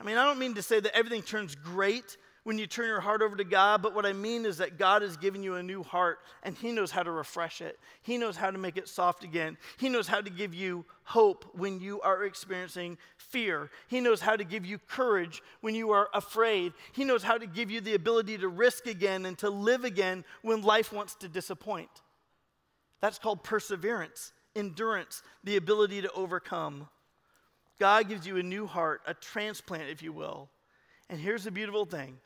I 0.00 0.04
mean, 0.04 0.16
I 0.16 0.24
don't 0.24 0.38
mean 0.38 0.54
to 0.54 0.62
say 0.62 0.80
that 0.80 0.96
everything 0.96 1.20
turns 1.20 1.54
great 1.54 2.16
when 2.50 2.58
you 2.58 2.66
turn 2.66 2.88
your 2.88 3.00
heart 3.00 3.22
over 3.22 3.36
to 3.36 3.44
God, 3.44 3.80
but 3.80 3.94
what 3.94 4.04
I 4.04 4.12
mean 4.12 4.44
is 4.44 4.58
that 4.58 4.76
God 4.76 5.02
has 5.02 5.16
given 5.16 5.44
you 5.44 5.54
a 5.54 5.62
new 5.62 5.84
heart 5.84 6.18
and 6.42 6.56
He 6.56 6.72
knows 6.72 6.90
how 6.90 7.04
to 7.04 7.12
refresh 7.12 7.60
it. 7.60 7.78
He 8.02 8.18
knows 8.18 8.36
how 8.36 8.50
to 8.50 8.58
make 8.58 8.76
it 8.76 8.88
soft 8.88 9.22
again. 9.22 9.56
He 9.78 9.88
knows 9.88 10.08
how 10.08 10.20
to 10.20 10.30
give 10.30 10.52
you 10.52 10.84
hope 11.04 11.44
when 11.54 11.78
you 11.78 12.00
are 12.00 12.24
experiencing 12.24 12.98
fear. 13.18 13.70
He 13.86 14.00
knows 14.00 14.20
how 14.20 14.34
to 14.34 14.42
give 14.42 14.66
you 14.66 14.80
courage 14.88 15.44
when 15.60 15.76
you 15.76 15.92
are 15.92 16.08
afraid. 16.12 16.72
He 16.92 17.04
knows 17.04 17.22
how 17.22 17.38
to 17.38 17.46
give 17.46 17.70
you 17.70 17.80
the 17.80 17.94
ability 17.94 18.38
to 18.38 18.48
risk 18.48 18.88
again 18.88 19.26
and 19.26 19.38
to 19.38 19.48
live 19.48 19.84
again 19.84 20.24
when 20.42 20.62
life 20.62 20.92
wants 20.92 21.14
to 21.20 21.28
disappoint. 21.28 22.02
That's 23.00 23.20
called 23.20 23.44
perseverance 23.44 24.32
endurance, 24.56 25.22
the 25.44 25.54
ability 25.54 26.02
to 26.02 26.10
overcome. 26.14 26.88
God 27.78 28.08
gives 28.08 28.26
you 28.26 28.38
a 28.38 28.42
new 28.42 28.66
heart, 28.66 29.02
a 29.06 29.14
transplant, 29.14 29.88
if 29.88 30.02
you 30.02 30.12
will. 30.12 30.48
And 31.08 31.20
here's 31.20 31.44
the 31.44 31.52
beautiful 31.52 31.84
thing 31.84 32.18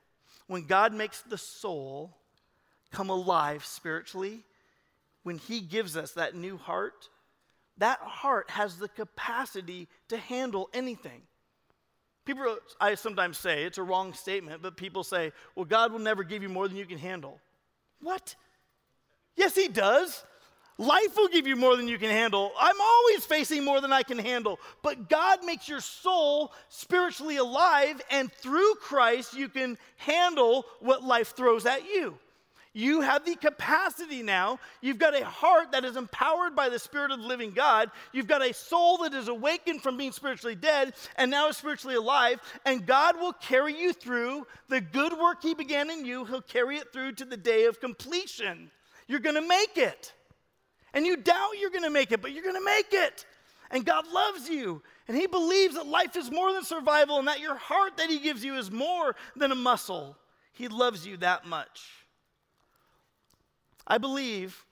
when 0.46 0.66
God 0.66 0.92
makes 0.92 1.22
the 1.22 1.38
soul 1.38 2.16
come 2.92 3.10
alive 3.10 3.64
spiritually, 3.64 4.44
when 5.22 5.38
He 5.38 5.60
gives 5.60 5.96
us 5.96 6.12
that 6.12 6.34
new 6.34 6.56
heart, 6.56 7.08
that 7.78 7.98
heart 8.00 8.50
has 8.50 8.78
the 8.78 8.88
capacity 8.88 9.88
to 10.08 10.16
handle 10.16 10.68
anything. 10.72 11.22
People, 12.24 12.56
I 12.80 12.94
sometimes 12.94 13.36
say, 13.36 13.64
it's 13.64 13.78
a 13.78 13.82
wrong 13.82 14.14
statement, 14.14 14.62
but 14.62 14.76
people 14.76 15.04
say, 15.04 15.32
well, 15.54 15.64
God 15.64 15.92
will 15.92 15.98
never 15.98 16.22
give 16.22 16.42
you 16.42 16.48
more 16.48 16.68
than 16.68 16.76
you 16.76 16.86
can 16.86 16.98
handle. 16.98 17.40
What? 18.00 18.34
Yes, 19.36 19.54
He 19.54 19.68
does. 19.68 20.24
Life 20.76 21.16
will 21.16 21.28
give 21.28 21.46
you 21.46 21.54
more 21.54 21.76
than 21.76 21.86
you 21.86 21.98
can 21.98 22.10
handle. 22.10 22.50
I'm 22.58 22.80
always 22.80 23.24
facing 23.24 23.64
more 23.64 23.80
than 23.80 23.92
I 23.92 24.02
can 24.02 24.18
handle. 24.18 24.58
But 24.82 25.08
God 25.08 25.44
makes 25.44 25.68
your 25.68 25.80
soul 25.80 26.52
spiritually 26.68 27.36
alive, 27.36 28.00
and 28.10 28.32
through 28.32 28.74
Christ, 28.80 29.34
you 29.34 29.48
can 29.48 29.78
handle 29.96 30.66
what 30.80 31.04
life 31.04 31.36
throws 31.36 31.64
at 31.64 31.84
you. 31.84 32.18
You 32.76 33.02
have 33.02 33.24
the 33.24 33.36
capacity 33.36 34.24
now. 34.24 34.58
You've 34.80 34.98
got 34.98 35.16
a 35.16 35.24
heart 35.24 35.70
that 35.70 35.84
is 35.84 35.94
empowered 35.94 36.56
by 36.56 36.68
the 36.68 36.80
Spirit 36.80 37.12
of 37.12 37.20
the 37.20 37.26
living 37.26 37.52
God. 37.52 37.88
You've 38.12 38.26
got 38.26 38.44
a 38.44 38.52
soul 38.52 38.98
that 38.98 39.14
is 39.14 39.28
awakened 39.28 39.80
from 39.80 39.96
being 39.96 40.10
spiritually 40.10 40.56
dead 40.56 40.94
and 41.14 41.30
now 41.30 41.48
is 41.48 41.56
spiritually 41.56 41.94
alive. 41.94 42.40
And 42.66 42.84
God 42.84 43.20
will 43.20 43.32
carry 43.32 43.80
you 43.80 43.92
through 43.92 44.48
the 44.68 44.80
good 44.80 45.12
work 45.12 45.40
He 45.40 45.54
began 45.54 45.88
in 45.88 46.04
you, 46.04 46.24
He'll 46.24 46.40
carry 46.40 46.78
it 46.78 46.92
through 46.92 47.12
to 47.12 47.24
the 47.24 47.36
day 47.36 47.66
of 47.66 47.80
completion. 47.80 48.72
You're 49.06 49.20
going 49.20 49.36
to 49.36 49.48
make 49.48 49.76
it 49.76 50.12
and 50.94 51.04
you 51.04 51.16
doubt 51.16 51.58
you're 51.60 51.70
going 51.70 51.84
to 51.84 51.90
make 51.90 52.12
it, 52.12 52.22
but 52.22 52.32
you're 52.32 52.42
going 52.42 52.54
to 52.54 52.64
make 52.64 52.92
it. 52.92 53.26
And 53.70 53.84
God 53.84 54.06
loves 54.10 54.48
you. 54.48 54.80
And 55.08 55.16
He 55.16 55.26
believes 55.26 55.74
that 55.74 55.86
life 55.86 56.16
is 56.16 56.30
more 56.30 56.52
than 56.52 56.64
survival 56.64 57.18
and 57.18 57.28
that 57.28 57.40
your 57.40 57.56
heart 57.56 57.96
that 57.96 58.08
He 58.08 58.20
gives 58.20 58.44
you 58.44 58.54
is 58.54 58.70
more 58.70 59.16
than 59.36 59.50
a 59.52 59.56
muscle. 59.56 60.16
He 60.52 60.68
loves 60.68 61.06
you 61.06 61.16
that 61.18 61.44
much. 61.46 61.82
I 63.86 63.98
believe 63.98 64.64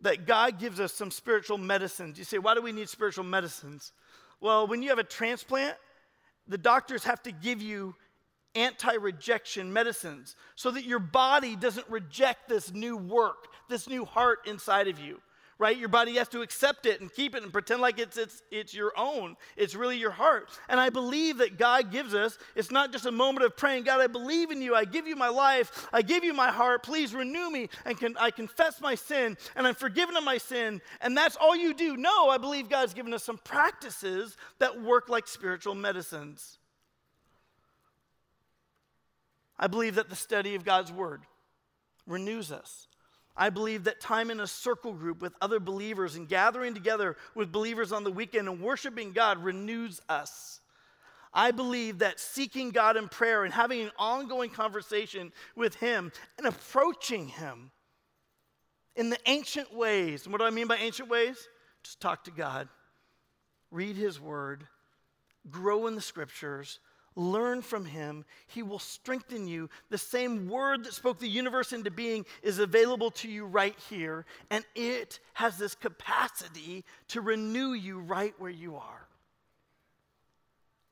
that 0.00 0.26
God 0.26 0.58
gives 0.58 0.80
us 0.80 0.92
some 0.92 1.10
spiritual 1.10 1.58
medicines. 1.58 2.18
You 2.18 2.24
say, 2.24 2.38
why 2.38 2.54
do 2.54 2.62
we 2.62 2.72
need 2.72 2.88
spiritual 2.88 3.24
medicines? 3.24 3.92
Well, 4.40 4.66
when 4.66 4.82
you 4.82 4.88
have 4.88 4.98
a 4.98 5.04
transplant, 5.04 5.76
the 6.48 6.58
doctors 6.58 7.04
have 7.04 7.22
to 7.24 7.32
give 7.32 7.60
you 7.60 7.94
anti 8.54 8.94
rejection 8.94 9.72
medicines 9.72 10.36
so 10.54 10.70
that 10.70 10.84
your 10.84 10.98
body 10.98 11.56
doesn't 11.56 11.88
reject 11.88 12.48
this 12.48 12.72
new 12.72 12.96
work, 12.96 13.48
this 13.68 13.88
new 13.88 14.04
heart 14.04 14.40
inside 14.46 14.88
of 14.88 14.98
you. 14.98 15.20
Right? 15.58 15.76
Your 15.76 15.90
body 15.90 16.16
has 16.16 16.26
to 16.30 16.42
accept 16.42 16.86
it 16.86 17.00
and 17.00 17.12
keep 17.12 17.36
it 17.36 17.44
and 17.44 17.52
pretend 17.52 17.80
like 17.80 18.00
it's, 18.00 18.16
it's, 18.16 18.42
it's 18.50 18.74
your 18.74 18.92
own. 18.96 19.36
It's 19.56 19.76
really 19.76 19.96
your 19.96 20.10
heart. 20.10 20.48
And 20.68 20.80
I 20.80 20.90
believe 20.90 21.38
that 21.38 21.56
God 21.56 21.92
gives 21.92 22.14
us, 22.14 22.36
it's 22.56 22.72
not 22.72 22.90
just 22.90 23.06
a 23.06 23.12
moment 23.12 23.46
of 23.46 23.56
praying, 23.56 23.84
God, 23.84 24.00
I 24.00 24.08
believe 24.08 24.50
in 24.50 24.60
you. 24.60 24.74
I 24.74 24.84
give 24.84 25.06
you 25.06 25.14
my 25.14 25.28
life. 25.28 25.88
I 25.92 26.02
give 26.02 26.24
you 26.24 26.34
my 26.34 26.50
heart. 26.50 26.82
Please 26.82 27.14
renew 27.14 27.48
me. 27.48 27.68
And 27.84 27.96
can, 27.96 28.16
I 28.18 28.32
confess 28.32 28.80
my 28.80 28.96
sin 28.96 29.36
and 29.54 29.64
I'm 29.64 29.76
forgiven 29.76 30.16
of 30.16 30.24
my 30.24 30.38
sin. 30.38 30.80
And 31.00 31.16
that's 31.16 31.36
all 31.36 31.54
you 31.54 31.74
do. 31.74 31.96
No, 31.96 32.28
I 32.28 32.38
believe 32.38 32.68
God's 32.68 32.94
given 32.94 33.14
us 33.14 33.22
some 33.22 33.38
practices 33.38 34.36
that 34.58 34.82
work 34.82 35.08
like 35.08 35.28
spiritual 35.28 35.76
medicines. 35.76 36.58
I 39.62 39.68
believe 39.68 39.94
that 39.94 40.10
the 40.10 40.16
study 40.16 40.56
of 40.56 40.64
God's 40.64 40.90
word 40.90 41.22
renews 42.04 42.50
us. 42.50 42.88
I 43.36 43.48
believe 43.48 43.84
that 43.84 44.00
time 44.00 44.28
in 44.28 44.40
a 44.40 44.46
circle 44.46 44.92
group 44.92 45.22
with 45.22 45.34
other 45.40 45.60
believers 45.60 46.16
and 46.16 46.28
gathering 46.28 46.74
together 46.74 47.16
with 47.36 47.52
believers 47.52 47.92
on 47.92 48.02
the 48.02 48.10
weekend 48.10 48.48
and 48.48 48.60
worshiping 48.60 49.12
God 49.12 49.38
renews 49.38 50.00
us. 50.08 50.58
I 51.32 51.52
believe 51.52 52.00
that 52.00 52.18
seeking 52.18 52.70
God 52.70 52.96
in 52.96 53.08
prayer 53.08 53.44
and 53.44 53.54
having 53.54 53.82
an 53.82 53.92
ongoing 54.00 54.50
conversation 54.50 55.32
with 55.54 55.76
Him 55.76 56.10
and 56.38 56.48
approaching 56.48 57.28
Him 57.28 57.70
in 58.96 59.10
the 59.10 59.18
ancient 59.26 59.72
ways. 59.72 60.24
And 60.24 60.32
what 60.32 60.40
do 60.40 60.44
I 60.44 60.50
mean 60.50 60.66
by 60.66 60.78
ancient 60.78 61.08
ways? 61.08 61.36
Just 61.84 62.00
talk 62.00 62.24
to 62.24 62.32
God, 62.32 62.68
read 63.70 63.94
His 63.94 64.20
Word, 64.20 64.66
grow 65.48 65.86
in 65.86 65.94
the 65.94 66.00
Scriptures, 66.00 66.80
Learn 67.14 67.60
from 67.60 67.84
him. 67.84 68.24
He 68.46 68.62
will 68.62 68.78
strengthen 68.78 69.46
you. 69.46 69.68
The 69.90 69.98
same 69.98 70.48
word 70.48 70.84
that 70.84 70.94
spoke 70.94 71.18
the 71.18 71.28
universe 71.28 71.72
into 71.72 71.90
being 71.90 72.24
is 72.42 72.58
available 72.58 73.10
to 73.12 73.28
you 73.28 73.44
right 73.44 73.76
here, 73.90 74.24
and 74.50 74.64
it 74.74 75.20
has 75.34 75.58
this 75.58 75.74
capacity 75.74 76.84
to 77.08 77.20
renew 77.20 77.72
you 77.72 78.00
right 78.00 78.34
where 78.38 78.50
you 78.50 78.76
are. 78.76 79.06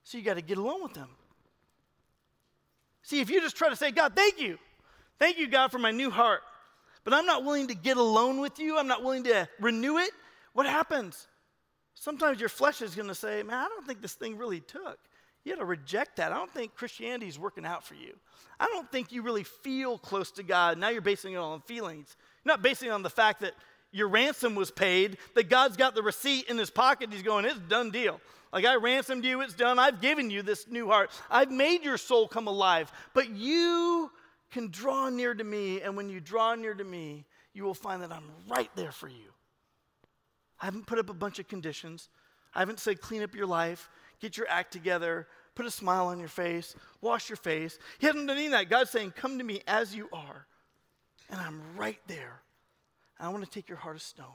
So 0.05 0.19
you 0.19 0.25
got 0.25 0.35
to 0.35 0.43
get 0.43 0.59
along 0.59 0.83
with 0.83 0.97
him. 0.97 1.09
See, 3.03 3.21
if 3.21 3.31
you 3.31 3.41
just 3.41 3.57
try 3.57 3.71
to 3.71 3.77
say, 3.77 3.91
God, 3.91 4.15
thank 4.15 4.41
you. 4.41 4.59
Thank 5.19 5.39
you, 5.39 5.49
God, 5.49 5.71
for 5.71 5.79
my 5.79 5.91
new 5.91 6.11
heart. 6.11 6.43
But 7.03 7.15
I'm 7.15 7.27
not 7.27 7.45
willing 7.45 7.69
to 7.69 7.75
get 7.75 7.97
alone 7.97 8.41
with 8.41 8.59
you. 8.59 8.79
I'm 8.79 8.89
not 8.89 9.03
willing 9.03 9.25
to 9.25 9.49
renew 9.59 9.99
it. 9.99 10.11
What 10.53 10.67
happens? 10.67 11.29
Sometimes 11.95 12.41
your 12.41 12.49
flesh 12.49 12.83
is 12.83 12.95
going 12.95 13.09
to 13.09 13.15
say, 13.15 13.43
man, 13.43 13.57
I 13.57 13.69
don't 13.69 13.87
think 13.87 14.03
this 14.03 14.15
thing 14.15 14.37
really 14.37 14.61
took. 14.61 14.99
You 15.51 15.57
got 15.57 15.63
to 15.63 15.67
reject 15.67 16.19
that. 16.19 16.31
I 16.31 16.37
don't 16.37 16.53
think 16.53 16.77
Christianity 16.77 17.27
is 17.27 17.37
working 17.37 17.67
out 17.67 17.83
for 17.83 17.95
you. 17.95 18.15
I 18.61 18.67
don't 18.67 18.89
think 18.93 19.11
you 19.11 19.23
really 19.23 19.43
feel 19.43 19.99
close 19.99 20.31
to 20.33 20.45
God. 20.45 20.79
Now 20.79 20.91
you're 20.91 21.03
basing 21.03 21.33
it 21.33 21.39
all 21.39 21.55
on 21.55 21.61
feelings. 21.63 22.15
You're 22.45 22.53
not 22.53 22.63
basing 22.63 22.89
it 22.89 22.93
on 22.93 23.03
the 23.03 23.11
fact 23.11 23.41
that 23.41 23.55
your 23.91 24.07
ransom 24.07 24.55
was 24.55 24.71
paid, 24.71 25.19
that 25.35 25.51
God's 25.51 25.77
got 25.77 25.97
the 25.97 26.05
receipt 26.05 26.49
in 26.49 26.57
his 26.57 26.71
pocket. 26.71 27.13
He's 27.13 27.25
going, 27.25 27.47
it's 27.47 27.59
done 27.59 27.91
deal. 27.91 28.21
Like 28.53 28.65
I 28.65 28.77
ransomed 28.77 29.25
you, 29.25 29.41
it's 29.41 29.55
done. 29.55 29.81
I've 29.81 30.01
given 30.01 30.31
you 30.31 30.43
this 30.43 30.69
new 30.69 30.87
heart. 30.87 31.11
I've 31.29 31.51
made 31.51 31.83
your 31.83 31.99
soul 31.99 32.29
come 32.29 32.47
alive. 32.47 32.93
But 33.13 33.31
you 33.31 34.09
can 34.53 34.69
draw 34.69 35.09
near 35.09 35.35
to 35.35 35.43
me, 35.43 35.81
and 35.81 35.97
when 35.97 36.09
you 36.09 36.21
draw 36.21 36.55
near 36.55 36.75
to 36.75 36.85
me, 36.85 37.25
you 37.55 37.65
will 37.65 37.75
find 37.75 38.03
that 38.03 38.13
I'm 38.13 38.31
right 38.49 38.71
there 38.77 38.93
for 38.93 39.09
you. 39.09 39.33
I 40.61 40.67
haven't 40.67 40.87
put 40.87 41.01
up 41.01 41.11
a 41.11 41.15
bunch 41.15 41.41
of 41.41 41.49
conditions. 41.49 42.09
I 42.55 42.61
haven't 42.61 42.79
said 42.79 43.01
clean 43.01 43.25
up 43.25 43.35
your 43.35 43.47
life 43.47 43.89
get 44.21 44.37
your 44.37 44.47
act 44.49 44.73
together, 44.73 45.27
put 45.61 45.67
a 45.67 45.71
smile 45.71 46.07
on 46.07 46.19
your 46.19 46.29
face, 46.29 46.75
wash 47.03 47.29
your 47.29 47.37
face. 47.37 47.79
He 47.99 48.07
hasn't 48.07 48.27
done 48.27 48.39
any 48.39 48.47
of 48.47 48.53
that. 48.53 48.71
God's 48.71 48.89
saying, 48.89 49.13
Come 49.15 49.37
to 49.37 49.45
me 49.45 49.61
as 49.67 49.95
you 49.95 50.09
are, 50.11 50.47
and 51.29 51.39
I'm 51.39 51.61
right 51.77 52.01
there. 52.07 52.41
And 53.19 53.29
I 53.29 53.31
want 53.31 53.45
to 53.45 53.51
take 53.51 53.69
your 53.69 53.77
heart 53.77 53.97
of 53.97 54.01
stone, 54.01 54.27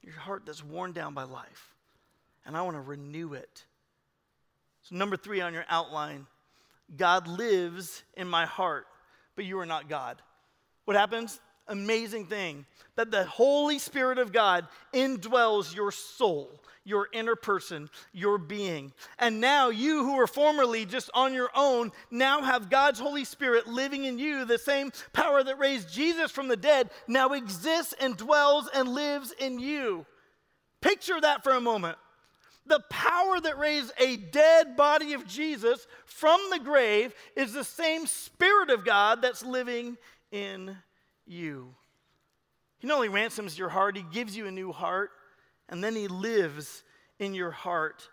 your 0.00 0.14
heart 0.14 0.44
that's 0.46 0.62
worn 0.62 0.92
down 0.92 1.14
by 1.14 1.24
life, 1.24 1.74
and 2.46 2.56
I 2.56 2.62
want 2.62 2.76
to 2.76 2.80
renew 2.80 3.32
it. 3.32 3.64
So, 4.82 4.94
number 4.94 5.16
three 5.16 5.40
on 5.40 5.52
your 5.52 5.64
outline 5.68 6.28
God 6.96 7.26
lives 7.26 8.04
in 8.16 8.28
my 8.28 8.46
heart, 8.46 8.86
but 9.34 9.46
you 9.46 9.58
are 9.58 9.66
not 9.66 9.88
God. 9.88 10.22
What 10.84 10.96
happens? 10.96 11.40
Amazing 11.68 12.26
thing 12.26 12.66
that 12.96 13.10
the 13.10 13.24
Holy 13.24 13.78
Spirit 13.78 14.18
of 14.18 14.32
God 14.32 14.66
indwells 14.92 15.74
your 15.74 15.92
soul, 15.92 16.60
your 16.84 17.08
inner 17.12 17.36
person, 17.36 17.88
your 18.12 18.38
being. 18.38 18.92
And 19.18 19.40
now 19.40 19.68
you 19.68 20.04
who 20.04 20.16
were 20.16 20.26
formerly 20.26 20.84
just 20.84 21.10
on 21.14 21.32
your 21.32 21.50
own 21.54 21.92
now 22.10 22.42
have 22.42 22.70
God's 22.70 22.98
Holy 22.98 23.24
Spirit 23.24 23.68
living 23.68 24.04
in 24.04 24.18
you. 24.18 24.44
The 24.44 24.58
same 24.58 24.90
power 25.12 25.44
that 25.44 25.58
raised 25.58 25.92
Jesus 25.92 26.30
from 26.30 26.48
the 26.48 26.56
dead 26.56 26.90
now 27.06 27.34
exists 27.34 27.94
and 28.00 28.16
dwells 28.16 28.68
and 28.74 28.88
lives 28.88 29.32
in 29.38 29.58
you. 29.58 30.06
Picture 30.80 31.20
that 31.20 31.44
for 31.44 31.52
a 31.52 31.60
moment. 31.60 31.98
The 32.66 32.80
power 32.90 33.40
that 33.40 33.58
raised 33.58 33.92
a 33.98 34.16
dead 34.16 34.76
body 34.76 35.14
of 35.14 35.26
Jesus 35.26 35.86
from 36.04 36.40
the 36.50 36.58
grave 36.58 37.14
is 37.34 37.52
the 37.52 37.64
same 37.64 38.06
Spirit 38.06 38.70
of 38.70 38.84
God 38.84 39.22
that's 39.22 39.44
living 39.44 39.96
in 40.30 40.76
you. 41.28 41.74
He 42.78 42.86
not 42.86 42.96
only 42.96 43.08
ransoms 43.08 43.58
your 43.58 43.68
heart, 43.68 43.96
He 43.96 44.02
gives 44.02 44.36
you 44.36 44.46
a 44.46 44.50
new 44.50 44.72
heart, 44.72 45.10
and 45.68 45.82
then 45.82 45.94
He 45.94 46.08
lives 46.08 46.82
in 47.18 47.34
your 47.34 47.50
heart. 47.50 48.08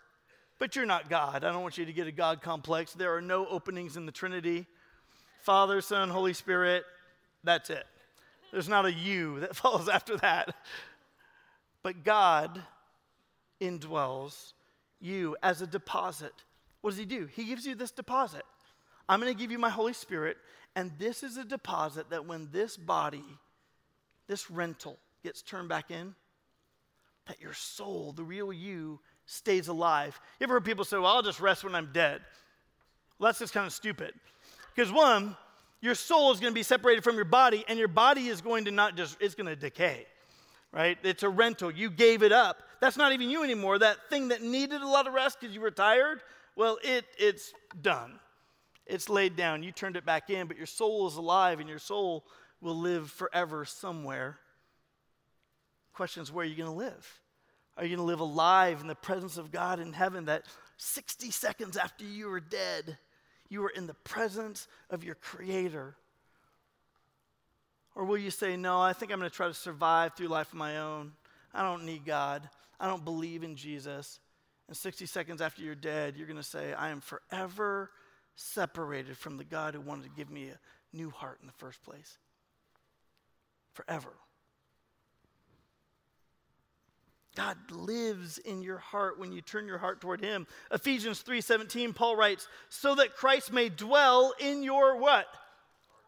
But 0.58 0.74
you're 0.74 0.86
not 0.86 1.10
God. 1.10 1.44
I 1.44 1.52
don't 1.52 1.62
want 1.62 1.78
you 1.78 1.84
to 1.84 1.92
get 1.92 2.06
a 2.06 2.12
God 2.12 2.40
complex. 2.40 2.92
There 2.92 3.14
are 3.14 3.20
no 3.20 3.46
openings 3.46 3.96
in 3.96 4.06
the 4.06 4.12
Trinity 4.12 4.66
Father, 5.42 5.80
Son, 5.80 6.08
Holy 6.08 6.32
Spirit. 6.32 6.84
That's 7.44 7.70
it. 7.70 7.86
There's 8.50 8.68
not 8.68 8.84
a 8.84 8.92
you 8.92 9.40
that 9.40 9.54
follows 9.54 9.88
after 9.88 10.16
that. 10.18 10.54
But 11.82 12.02
God 12.02 12.60
indwells 13.60 14.54
you 15.00 15.36
as 15.42 15.62
a 15.62 15.66
deposit. 15.66 16.32
What 16.80 16.90
does 16.90 16.98
He 16.98 17.04
do? 17.04 17.26
He 17.26 17.44
gives 17.44 17.64
you 17.64 17.74
this 17.74 17.92
deposit. 17.92 18.42
I'm 19.08 19.20
going 19.20 19.32
to 19.32 19.38
give 19.38 19.52
you 19.52 19.58
my 19.58 19.70
Holy 19.70 19.92
Spirit, 19.92 20.36
and 20.76 20.92
this 20.98 21.22
is 21.22 21.38
a 21.38 21.44
deposit 21.44 22.10
that 22.10 22.26
when 22.26 22.50
this 22.52 22.76
body, 22.76 23.24
this 24.28 24.50
rental, 24.50 24.98
gets 25.24 25.40
turned 25.40 25.70
back 25.70 25.90
in, 25.90 26.14
that 27.26 27.40
your 27.40 27.54
soul, 27.54 28.12
the 28.12 28.22
real 28.22 28.52
you, 28.52 29.00
stays 29.24 29.68
alive. 29.68 30.20
You 30.38 30.44
ever 30.44 30.54
heard 30.54 30.64
people 30.66 30.84
say, 30.84 30.98
Well, 30.98 31.06
I'll 31.06 31.22
just 31.22 31.40
rest 31.40 31.64
when 31.64 31.74
I'm 31.74 31.90
dead? 31.92 32.20
Well, 33.18 33.28
that's 33.28 33.38
just 33.38 33.54
kind 33.54 33.66
of 33.66 33.72
stupid. 33.72 34.12
Because 34.74 34.92
one, 34.92 35.34
your 35.80 35.94
soul 35.94 36.30
is 36.30 36.40
going 36.40 36.52
to 36.52 36.54
be 36.54 36.62
separated 36.62 37.02
from 37.02 37.16
your 37.16 37.24
body, 37.24 37.64
and 37.68 37.78
your 37.78 37.88
body 37.88 38.28
is 38.28 38.42
going 38.42 38.66
to 38.66 38.70
not 38.70 38.96
just, 38.96 39.16
it's 39.18 39.34
going 39.34 39.46
to 39.46 39.56
decay, 39.56 40.06
right? 40.72 40.98
It's 41.02 41.22
a 41.22 41.28
rental. 41.28 41.70
You 41.70 41.90
gave 41.90 42.22
it 42.22 42.32
up. 42.32 42.62
That's 42.80 42.98
not 42.98 43.12
even 43.12 43.30
you 43.30 43.42
anymore. 43.42 43.78
That 43.78 43.96
thing 44.10 44.28
that 44.28 44.42
needed 44.42 44.82
a 44.82 44.86
lot 44.86 45.06
of 45.06 45.14
rest 45.14 45.38
because 45.40 45.54
you 45.54 45.62
were 45.62 45.70
tired, 45.70 46.20
well, 46.54 46.78
it, 46.84 47.06
it's 47.18 47.54
done. 47.80 48.20
It's 48.86 49.08
laid 49.08 49.36
down. 49.36 49.62
You 49.62 49.72
turned 49.72 49.96
it 49.96 50.06
back 50.06 50.30
in, 50.30 50.46
but 50.46 50.56
your 50.56 50.66
soul 50.66 51.06
is 51.08 51.16
alive 51.16 51.60
and 51.60 51.68
your 51.68 51.78
soul 51.78 52.24
will 52.60 52.76
live 52.76 53.10
forever 53.10 53.64
somewhere. 53.64 54.38
Question 55.92 56.22
is, 56.22 56.32
where 56.32 56.44
are 56.44 56.48
you 56.48 56.56
going 56.56 56.70
to 56.70 56.76
live? 56.76 57.20
Are 57.76 57.84
you 57.84 57.96
going 57.96 58.06
to 58.06 58.10
live 58.10 58.20
alive 58.20 58.80
in 58.80 58.86
the 58.86 58.94
presence 58.94 59.36
of 59.36 59.50
God 59.50 59.80
in 59.80 59.92
heaven 59.92 60.26
that 60.26 60.44
60 60.78 61.30
seconds 61.30 61.76
after 61.76 62.04
you 62.04 62.28
were 62.28 62.40
dead, 62.40 62.96
you 63.48 63.60
were 63.60 63.70
in 63.70 63.86
the 63.86 63.94
presence 63.94 64.68
of 64.88 65.04
your 65.04 65.14
Creator? 65.16 65.96
Or 67.94 68.04
will 68.04 68.18
you 68.18 68.30
say, 68.30 68.56
No, 68.56 68.80
I 68.80 68.92
think 68.92 69.10
I'm 69.10 69.18
going 69.18 69.30
to 69.30 69.36
try 69.36 69.48
to 69.48 69.54
survive 69.54 70.14
through 70.14 70.28
life 70.28 70.48
on 70.52 70.58
my 70.58 70.78
own? 70.78 71.12
I 71.52 71.62
don't 71.62 71.84
need 71.84 72.04
God. 72.04 72.48
I 72.78 72.86
don't 72.86 73.04
believe 73.04 73.42
in 73.42 73.56
Jesus. 73.56 74.20
And 74.68 74.76
60 74.76 75.06
seconds 75.06 75.40
after 75.40 75.62
you're 75.62 75.74
dead, 75.74 76.14
you're 76.16 76.26
going 76.26 76.36
to 76.36 76.42
say, 76.42 76.74
I 76.74 76.90
am 76.90 77.00
forever 77.00 77.90
separated 78.36 79.16
from 79.16 79.38
the 79.38 79.44
God 79.44 79.74
who 79.74 79.80
wanted 79.80 80.04
to 80.04 80.16
give 80.16 80.30
me 80.30 80.50
a 80.50 80.58
new 80.96 81.10
heart 81.10 81.38
in 81.40 81.46
the 81.46 81.52
first 81.54 81.82
place. 81.82 82.18
Forever. 83.72 84.12
God 87.34 87.58
lives 87.70 88.38
in 88.38 88.62
your 88.62 88.78
heart 88.78 89.18
when 89.18 89.30
you 89.32 89.42
turn 89.42 89.66
your 89.66 89.78
heart 89.78 90.00
toward 90.00 90.22
him. 90.22 90.46
Ephesians 90.70 91.22
3:17 91.22 91.92
Paul 91.92 92.16
writes, 92.16 92.48
"So 92.70 92.94
that 92.94 93.14
Christ 93.14 93.52
may 93.52 93.68
dwell 93.68 94.32
in 94.38 94.62
your 94.62 94.96
what? 94.96 95.28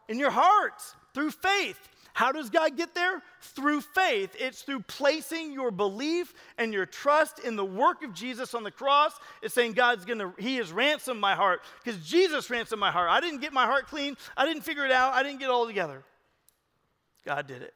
In 0.07 0.17
your 0.17 0.31
hearts 0.31 0.95
through 1.13 1.31
faith." 1.31 1.87
How 2.13 2.31
does 2.31 2.49
God 2.49 2.75
get 2.75 2.93
there? 2.93 3.21
Through 3.41 3.81
faith. 3.81 4.35
It's 4.39 4.61
through 4.61 4.81
placing 4.81 5.51
your 5.51 5.71
belief 5.71 6.33
and 6.57 6.73
your 6.73 6.85
trust 6.85 7.39
in 7.39 7.55
the 7.55 7.65
work 7.65 8.03
of 8.03 8.13
Jesus 8.13 8.53
on 8.53 8.63
the 8.63 8.71
cross. 8.71 9.13
It's 9.41 9.53
saying 9.53 9.73
God's 9.73 10.05
gonna, 10.05 10.33
He 10.37 10.57
has 10.57 10.71
ransomed 10.71 11.19
my 11.19 11.35
heart 11.35 11.61
because 11.83 12.05
Jesus 12.05 12.49
ransomed 12.49 12.79
my 12.79 12.91
heart. 12.91 13.09
I 13.09 13.21
didn't 13.21 13.41
get 13.41 13.53
my 13.53 13.65
heart 13.65 13.87
clean. 13.87 14.17
I 14.35 14.45
didn't 14.45 14.63
figure 14.63 14.85
it 14.85 14.91
out. 14.91 15.13
I 15.13 15.23
didn't 15.23 15.39
get 15.39 15.45
it 15.45 15.51
all 15.51 15.67
together. 15.67 16.03
God 17.25 17.47
did 17.47 17.61
it. 17.61 17.73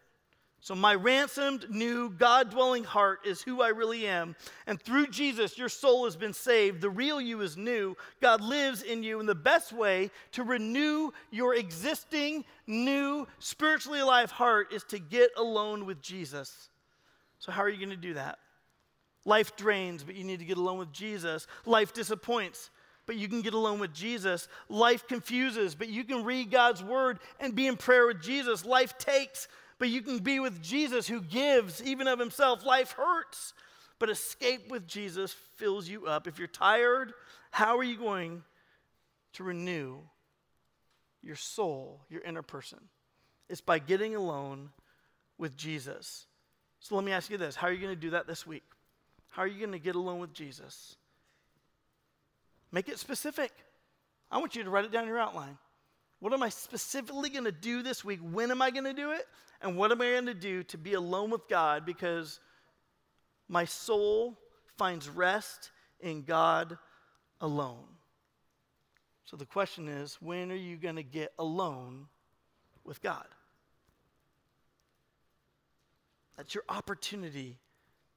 So, 0.64 0.76
my 0.76 0.96
ransomed, 0.96 1.70
new, 1.70 2.10
God 2.10 2.50
dwelling 2.50 2.86
heart 2.86 3.26
is 3.26 3.42
who 3.42 3.62
I 3.62 3.68
really 3.68 4.08
am. 4.08 4.34
And 4.66 4.82
through 4.82 5.08
Jesus, 5.08 5.58
your 5.58 5.68
soul 5.68 6.06
has 6.06 6.16
been 6.16 6.32
saved. 6.32 6.80
The 6.80 6.90
real 6.90 7.20
you 7.20 7.42
is 7.42 7.58
new. 7.58 7.98
God 8.22 8.40
lives 8.40 8.82
in 8.82 9.04
you. 9.04 9.20
And 9.20 9.28
the 9.28 9.36
best 9.36 9.74
way 9.74 10.10
to 10.32 10.44
renew 10.44 11.12
your 11.32 11.54
existing, 11.54 12.46
new, 12.66 13.28
spiritually 13.40 14.00
alive 14.00 14.32
heart 14.32 14.72
is 14.72 14.86
to 14.86 15.00
get 15.00 15.32
alone 15.36 15.86
with 15.86 16.02
Jesus. 16.02 16.70
So, 17.40 17.52
how 17.52 17.62
are 17.62 17.70
you 17.70 17.78
going 17.78 17.90
to 17.90 17.98
do 17.98 18.14
that? 18.14 18.40
Life 19.26 19.58
drains, 19.58 20.02
but 20.06 20.16
you 20.16 20.24
need 20.24 20.40
to 20.40 20.46
get 20.46 20.58
alone 20.58 20.78
with 20.78 20.94
Jesus. 20.94 21.46
Life 21.66 21.94
disappoints, 21.94 22.70
but 23.06 23.18
you 23.18 23.28
can 23.28 23.42
get 23.42 23.54
alone 23.54 23.80
with 23.80 23.94
Jesus. 23.94 24.48
Life 24.70 25.10
confuses, 25.10 25.76
but 25.76 25.90
you 25.90 26.06
can 26.06 26.24
read 26.24 26.52
God's 26.52 26.82
word 26.82 27.20
and 27.42 27.54
be 27.54 27.68
in 27.68 27.76
prayer 27.76 28.08
with 28.08 28.22
Jesus. 28.22 28.66
Life 28.66 28.98
takes, 28.98 29.50
but 29.84 29.90
you 29.90 30.02
can 30.02 30.20
be 30.20 30.40
with 30.40 30.62
Jesus 30.62 31.10
who 31.10 31.20
gives 31.20 31.84
even 31.84 32.08
of 32.08 32.18
himself. 32.18 32.66
Life 32.66 32.94
hurts, 32.94 33.54
but 34.00 34.10
escape 34.10 34.72
with 34.72 34.88
Jesus 34.88 35.36
fills 35.58 35.90
you 35.90 36.06
up. 36.06 36.26
If 36.26 36.40
you're 36.40 36.48
tired, 36.48 37.12
how 37.52 37.78
are 37.78 37.84
you 37.84 37.98
going 37.98 38.44
to 39.34 39.44
renew 39.44 39.98
your 41.22 41.36
soul, 41.36 42.00
your 42.10 42.22
inner 42.22 42.44
person? 42.44 42.80
It's 43.50 43.60
by 43.60 43.78
getting 43.78 44.16
alone 44.16 44.70
with 45.38 45.58
Jesus. 45.58 46.28
So 46.80 46.96
let 46.96 47.04
me 47.04 47.12
ask 47.12 47.30
you 47.30 47.38
this 47.38 47.54
how 47.54 47.68
are 47.68 47.74
you 47.74 47.82
going 47.82 47.94
to 47.94 48.00
do 48.00 48.12
that 48.12 48.26
this 48.26 48.48
week? 48.48 48.64
How 49.32 49.42
are 49.42 49.48
you 49.48 49.60
going 49.60 49.74
to 49.74 49.80
get 49.80 49.96
alone 49.96 50.20
with 50.20 50.32
Jesus? 50.32 50.96
Make 52.72 52.88
it 52.88 53.00
specific. 53.00 53.52
I 54.32 54.38
want 54.38 54.56
you 54.56 54.64
to 54.64 54.70
write 54.70 54.86
it 54.86 54.94
down 54.94 55.04
in 55.04 55.10
your 55.10 55.20
outline. 55.20 55.58
What 56.22 56.32
am 56.32 56.42
I 56.42 56.48
specifically 56.48 57.30
going 57.30 57.44
to 57.44 57.52
do 57.52 57.84
this 57.84 58.06
week? 58.06 58.22
When 58.22 58.50
am 58.50 58.62
I 58.62 58.72
going 58.72 58.86
to 58.86 58.94
do 58.94 59.12
it? 59.12 59.28
And 59.64 59.78
what 59.78 59.92
am 59.92 60.02
I 60.02 60.12
going 60.12 60.26
to 60.28 60.34
do 60.34 60.64
to 60.64 60.78
be 60.78 60.94
alone 60.94 61.30
with 61.30 61.48
God 61.48 61.86
because 61.86 62.40
my 63.48 63.66
soul 63.66 64.38
finds 64.78 65.10
rest 65.10 65.72
in 66.00 66.24
God 66.24 66.78
alone? 67.42 67.86
So 69.26 69.38
the 69.38 69.46
question 69.46 69.88
is 69.88 70.18
when 70.22 70.52
are 70.52 70.56
you 70.56 70.76
going 70.76 70.98
to 70.98 71.04
get 71.04 71.34
alone 71.40 72.08
with 72.84 73.02
God? 73.02 73.26
That's 76.38 76.54
your 76.54 76.66
opportunity 76.70 77.58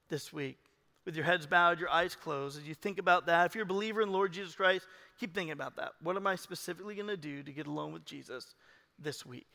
this 0.08 0.32
week. 0.32 0.58
With 1.04 1.14
your 1.14 1.24
heads 1.24 1.46
bowed, 1.46 1.78
your 1.78 1.90
eyes 1.90 2.16
closed, 2.16 2.58
as 2.58 2.66
you 2.66 2.74
think 2.74 2.98
about 2.98 3.26
that, 3.26 3.46
if 3.46 3.54
you're 3.54 3.62
a 3.62 3.66
believer 3.66 4.02
in 4.02 4.10
Lord 4.10 4.32
Jesus 4.32 4.56
Christ, 4.56 4.84
Keep 5.18 5.34
thinking 5.34 5.52
about 5.52 5.76
that. 5.76 5.92
What 6.02 6.16
am 6.16 6.26
I 6.26 6.36
specifically 6.36 6.94
going 6.94 7.08
to 7.08 7.16
do 7.16 7.42
to 7.42 7.52
get 7.52 7.66
alone 7.66 7.92
with 7.92 8.04
Jesus 8.04 8.54
this 8.98 9.24
week? 9.24 9.46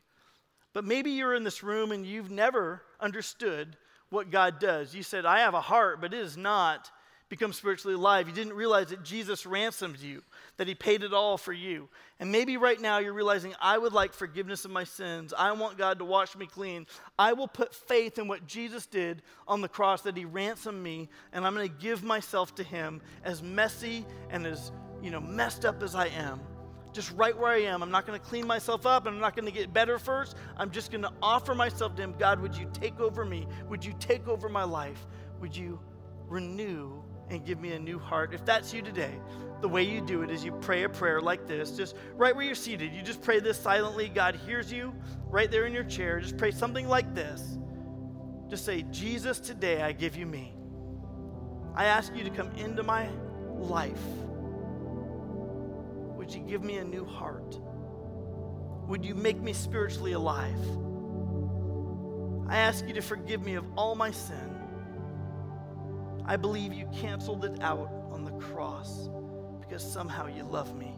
But 0.74 0.86
maybe 0.86 1.12
you're 1.12 1.36
in 1.36 1.44
this 1.44 1.64
room 1.64 1.92
and 1.92 2.06
you've 2.06 2.32
never 2.32 2.82
understood 3.00 3.76
what 4.10 4.30
God 4.30 4.60
does. 4.60 4.94
You 4.94 5.04
said, 5.04 5.26
I 5.26 5.40
have 5.40 5.54
a 5.54 5.62
heart, 5.62 6.02
but 6.02 6.14
it 6.14 6.20
is 6.20 6.38
not 6.38 6.92
become 7.32 7.54
spiritually 7.54 7.96
alive. 7.96 8.28
You 8.28 8.34
didn't 8.34 8.54
realize 8.54 8.88
that 8.88 9.04
Jesus 9.04 9.46
ransomed 9.46 10.00
you, 10.00 10.22
that 10.58 10.68
he 10.68 10.76
paid 10.76 11.02
it 11.02 11.14
all 11.14 11.38
for 11.38 11.54
you. 11.54 11.88
And 12.20 12.30
maybe 12.30 12.58
right 12.58 12.80
now 12.80 12.98
you're 12.98 13.14
realizing, 13.14 13.56
I 13.62 13.78
would 13.78 13.94
like 13.94 14.12
forgiveness 14.12 14.66
of 14.66 14.72
my 14.72 14.84
sins. 14.84 15.34
I 15.36 15.54
want 15.54 15.78
God 15.78 16.00
to 16.00 16.06
wash 16.06 16.36
me 16.36 16.46
clean. 16.46 16.88
I 17.18 17.32
will 17.32 17.48
put 17.48 17.74
faith 17.74 18.20
in 18.20 18.28
what 18.28 18.48
Jesus 18.48 18.86
did 18.86 19.22
on 19.48 19.62
the 19.62 19.70
cross, 19.70 20.02
that 20.02 20.18
he 20.18 20.26
ransomed 20.26 20.84
me, 20.84 21.08
and 21.32 21.48
I'm 21.48 21.56
going 21.56 21.70
to 21.70 21.74
give 21.74 22.04
myself 22.04 22.54
to 22.56 22.64
him 22.64 23.02
as 23.24 23.42
messy 23.42 24.06
and 24.30 24.46
as 24.46 24.74
you 25.02 25.10
know, 25.10 25.22
messed 25.22 25.64
up 25.64 25.82
as 25.82 25.96
I 25.96 26.08
am, 26.08 26.42
just 26.94 27.12
right 27.14 27.38
where 27.38 27.52
I 27.52 27.62
am. 27.62 27.82
I'm 27.84 27.92
not 27.92 28.06
going 28.06 28.20
to 28.20 28.26
clean 28.26 28.46
myself 28.46 28.86
up 28.86 29.08
I'm 29.08 29.20
not 29.20 29.36
going 29.36 29.46
to 29.46 29.52
get 29.52 29.74
better 29.74 29.98
first. 29.98 30.36
I'm 30.58 30.72
just 30.72 30.92
going 30.92 31.04
to 31.04 31.12
offer 31.22 31.56
myself 31.56 31.96
to 31.96 32.02
Him. 32.02 32.16
God, 32.18 32.40
would 32.42 32.56
you 32.56 32.70
take 32.74 33.00
over 33.00 33.26
me? 33.26 33.48
Would 33.70 33.84
you 33.84 33.94
take 34.00 34.28
over 34.28 34.50
my 34.50 34.64
life? 34.64 35.06
Would 35.40 35.56
you 35.56 35.80
renew 36.28 37.02
and 37.30 37.46
give 37.46 37.60
me 37.60 37.74
a 37.74 37.80
new 37.80 38.00
heart? 38.00 38.34
If 38.34 38.46
that's 38.46 38.74
you 38.74 38.82
today, 38.82 39.14
the 39.62 39.70
way 39.70 39.84
you 39.84 40.02
do 40.02 40.24
it 40.24 40.32
is 40.32 40.44
you 40.44 40.52
pray 40.54 40.84
a 40.84 40.90
prayer 40.90 41.22
like 41.22 41.48
this, 41.48 41.72
just 41.72 41.96
right 42.16 42.36
where 42.36 42.44
you're 42.44 42.56
seated. 42.56 42.94
You 42.94 43.02
just 43.02 43.22
pray 43.22 43.40
this 43.40 43.60
silently. 43.60 44.10
God 44.10 44.36
hears 44.36 44.72
you 44.72 44.94
right 45.28 45.50
there 45.50 45.66
in 45.66 45.74
your 45.74 45.84
chair. 45.84 46.20
Just 46.20 46.38
pray 46.38 46.52
something 46.52 46.88
like 46.88 47.14
this. 47.14 47.58
Just 48.50 48.66
say, 48.66 48.82
Jesus, 48.92 49.40
today 49.40 49.82
I 49.82 49.92
give 49.92 50.18
you 50.18 50.26
me. 50.26 50.54
I 51.76 51.86
ask 51.86 52.14
you 52.16 52.24
to 52.24 52.30
come 52.30 52.52
into 52.58 52.84
my 52.84 53.08
life. 53.56 54.02
Would 56.32 56.40
you 56.40 56.48
give 56.48 56.64
me 56.64 56.78
a 56.78 56.84
new 56.86 57.04
heart? 57.04 57.60
Would 58.88 59.04
you 59.04 59.16
make 59.16 59.42
me 59.42 59.52
spiritually 59.52 60.14
alive? 60.14 60.56
I 62.48 62.56
ask 62.56 62.88
you 62.88 62.94
to 62.94 63.02
forgive 63.02 63.44
me 63.44 63.56
of 63.56 63.66
all 63.76 63.96
my 63.96 64.12
sin. 64.12 64.56
I 66.26 66.38
believe 66.38 66.72
you 66.72 66.88
canceled 66.96 67.44
it 67.44 67.62
out 67.62 67.92
on 68.12 68.24
the 68.24 68.32
cross 68.32 69.10
because 69.60 69.84
somehow 69.84 70.28
you 70.28 70.44
love 70.44 70.74
me. 70.74 70.96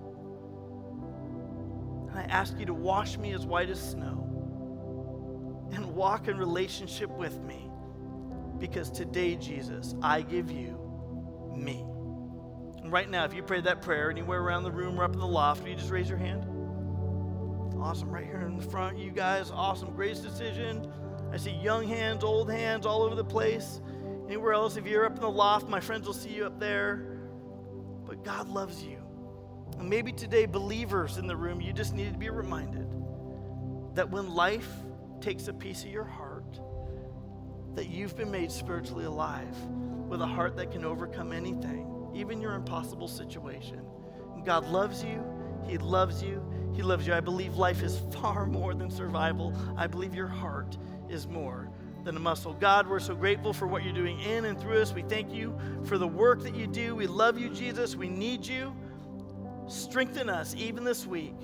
And 2.12 2.20
I 2.20 2.26
ask 2.30 2.56
you 2.60 2.68
to 2.68 2.74
wash 2.76 3.18
me 3.18 3.34
as 3.34 3.44
white 3.44 3.72
as 3.72 3.80
snow 3.82 4.30
and 5.72 5.96
walk 5.96 6.28
in 6.28 6.38
relationship 6.38 7.10
with 7.10 7.42
me 7.42 7.72
because 8.60 8.92
today, 8.92 9.36
Jesus, 9.38 9.96
I 10.00 10.22
give 10.22 10.52
you 10.52 10.78
me. 11.58 11.88
Right 12.94 13.10
now, 13.10 13.26
if 13.26 13.34
you 13.34 13.42
prayed 13.42 13.64
that 13.64 13.82
prayer 13.82 14.12
anywhere 14.12 14.40
around 14.40 14.62
the 14.62 14.72
room 14.72 15.00
or 15.00 15.04
up 15.04 15.14
in 15.14 15.20
the 15.20 15.26
loft, 15.26 15.68
you 15.68 15.74
just 15.74 15.90
raise 15.90 16.08
your 16.08 16.20
hand. 16.20 16.46
Awesome. 17.82 18.12
Right 18.12 18.24
here 18.24 18.42
in 18.42 18.56
the 18.56 18.62
front, 18.62 19.00
you 19.00 19.10
guys, 19.10 19.50
awesome. 19.50 19.96
Greatest 19.96 20.22
decision. 20.22 20.94
I 21.32 21.38
see 21.38 21.50
young 21.50 21.88
hands, 21.88 22.24
old 22.24 22.52
hands 22.52 22.86
all 22.86 23.02
over 23.02 23.16
the 23.16 23.26
place. 23.26 23.82
Anywhere 24.28 24.54
else, 24.54 24.78
if 24.78 24.86
you're 24.86 25.08
up 25.08 25.16
in 25.16 25.22
the 25.22 25.28
loft, 25.28 25.68
my 25.68 25.80
friends 25.80 26.06
will 26.06 26.14
see 26.14 26.30
you 26.30 26.46
up 26.46 26.60
there. 26.60 27.18
But 28.06 28.24
God 28.24 28.48
loves 28.48 28.84
you. 28.84 29.00
And 29.80 29.90
maybe 29.90 30.12
today, 30.12 30.46
believers 30.46 31.18
in 31.18 31.26
the 31.26 31.36
room, 31.36 31.62
you 31.62 31.74
just 31.74 31.96
need 31.96 32.14
to 32.14 32.20
be 32.20 32.30
reminded 32.30 32.88
that 33.96 34.08
when 34.08 34.36
life 34.36 34.70
takes 35.20 35.48
a 35.48 35.54
piece 35.54 35.84
of 35.84 35.90
your 35.90 36.06
heart, 36.06 36.60
that 37.74 37.90
you've 37.90 38.16
been 38.16 38.30
made 38.30 38.52
spiritually 38.52 39.06
alive 39.06 39.58
with 40.08 40.22
a 40.22 40.28
heart 40.28 40.56
that 40.58 40.70
can 40.70 40.86
overcome 40.86 41.34
anything, 41.34 41.90
even 42.14 42.42
your 42.42 42.54
impossible 42.54 43.08
situation. 43.08 43.82
God 44.46 44.68
loves 44.68 45.04
you. 45.04 45.24
He 45.68 45.78
loves 45.78 46.22
you. 46.22 46.44
He 46.76 46.82
loves 46.82 47.08
you. 47.08 47.14
I 47.14 47.20
believe 47.20 47.56
life 47.56 47.82
is 47.82 48.00
far 48.12 48.46
more 48.46 48.74
than 48.74 48.90
survival. 48.90 49.54
I 49.78 49.88
believe 49.88 50.14
your 50.14 50.28
heart 50.28 50.78
is 51.10 51.28
more 51.28 51.70
than 52.04 52.18
a 52.18 52.20
muscle. 52.20 52.54
God, 52.54 52.90
we're 52.90 53.00
so 53.00 53.16
grateful 53.16 53.54
for 53.54 53.68
what 53.68 53.84
you're 53.84 53.94
doing 53.94 54.20
in 54.20 54.46
and 54.46 54.60
through 54.60 54.82
us. 54.82 54.94
We 54.94 55.04
thank 55.04 55.34
you 55.34 55.58
for 55.86 55.98
the 55.98 56.08
work 56.08 56.44
that 56.44 56.56
you 56.56 56.68
do. 56.68 56.96
We 56.96 57.08
love 57.08 57.40
you, 57.40 57.50
Jesus. 57.50 57.96
We 57.96 58.10
need 58.10 58.46
you. 58.46 58.76
Strengthen 59.68 60.30
us 60.30 60.54
even 60.58 60.84
this 60.84 61.08
week 61.08 61.36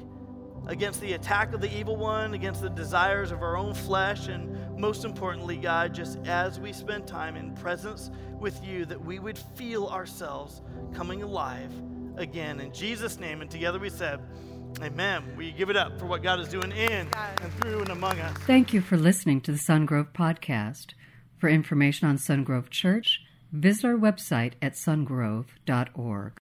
against 0.67 0.99
the 0.99 1.13
attack 1.13 1.53
of 1.53 1.61
the 1.61 1.73
evil 1.73 1.95
one, 1.95 2.33
against 2.33 2.61
the 2.61 2.69
desires 2.69 3.31
of 3.31 3.41
our 3.41 3.55
own 3.55 3.73
flesh, 3.73 4.27
and 4.27 4.68
most 4.79 5.03
importantly, 5.03 5.57
God, 5.57 5.93
just 5.93 6.17
as 6.25 6.59
we 6.59 6.73
spend 6.73 7.05
time 7.05 7.35
in 7.35 7.53
presence 7.55 8.09
with 8.39 8.63
you, 8.63 8.85
that 8.85 9.03
we 9.03 9.19
would 9.19 9.37
feel 9.37 9.87
ourselves 9.87 10.61
coming 10.93 11.21
alive 11.21 11.71
again. 12.17 12.59
In 12.59 12.73
Jesus' 12.73 13.19
name, 13.19 13.41
and 13.41 13.51
together 13.51 13.79
we 13.79 13.89
said, 13.89 14.21
Amen. 14.81 15.23
We 15.35 15.51
give 15.51 15.69
it 15.69 15.75
up 15.75 15.99
for 15.99 16.05
what 16.05 16.23
God 16.23 16.39
is 16.39 16.47
doing 16.47 16.71
in 16.71 17.07
and 17.41 17.53
through 17.59 17.81
and 17.81 17.89
among 17.89 18.19
us. 18.19 18.37
Thank 18.39 18.71
you 18.71 18.81
for 18.81 18.97
listening 18.97 19.41
to 19.41 19.51
the 19.51 19.57
Sungrove 19.57 20.13
Podcast. 20.13 20.93
For 21.37 21.49
information 21.49 22.07
on 22.07 22.17
Sungrove 22.17 22.69
Church, 22.69 23.21
visit 23.51 23.85
our 23.85 23.95
website 23.95 24.53
at 24.61 24.73
sungrove.org. 24.73 26.39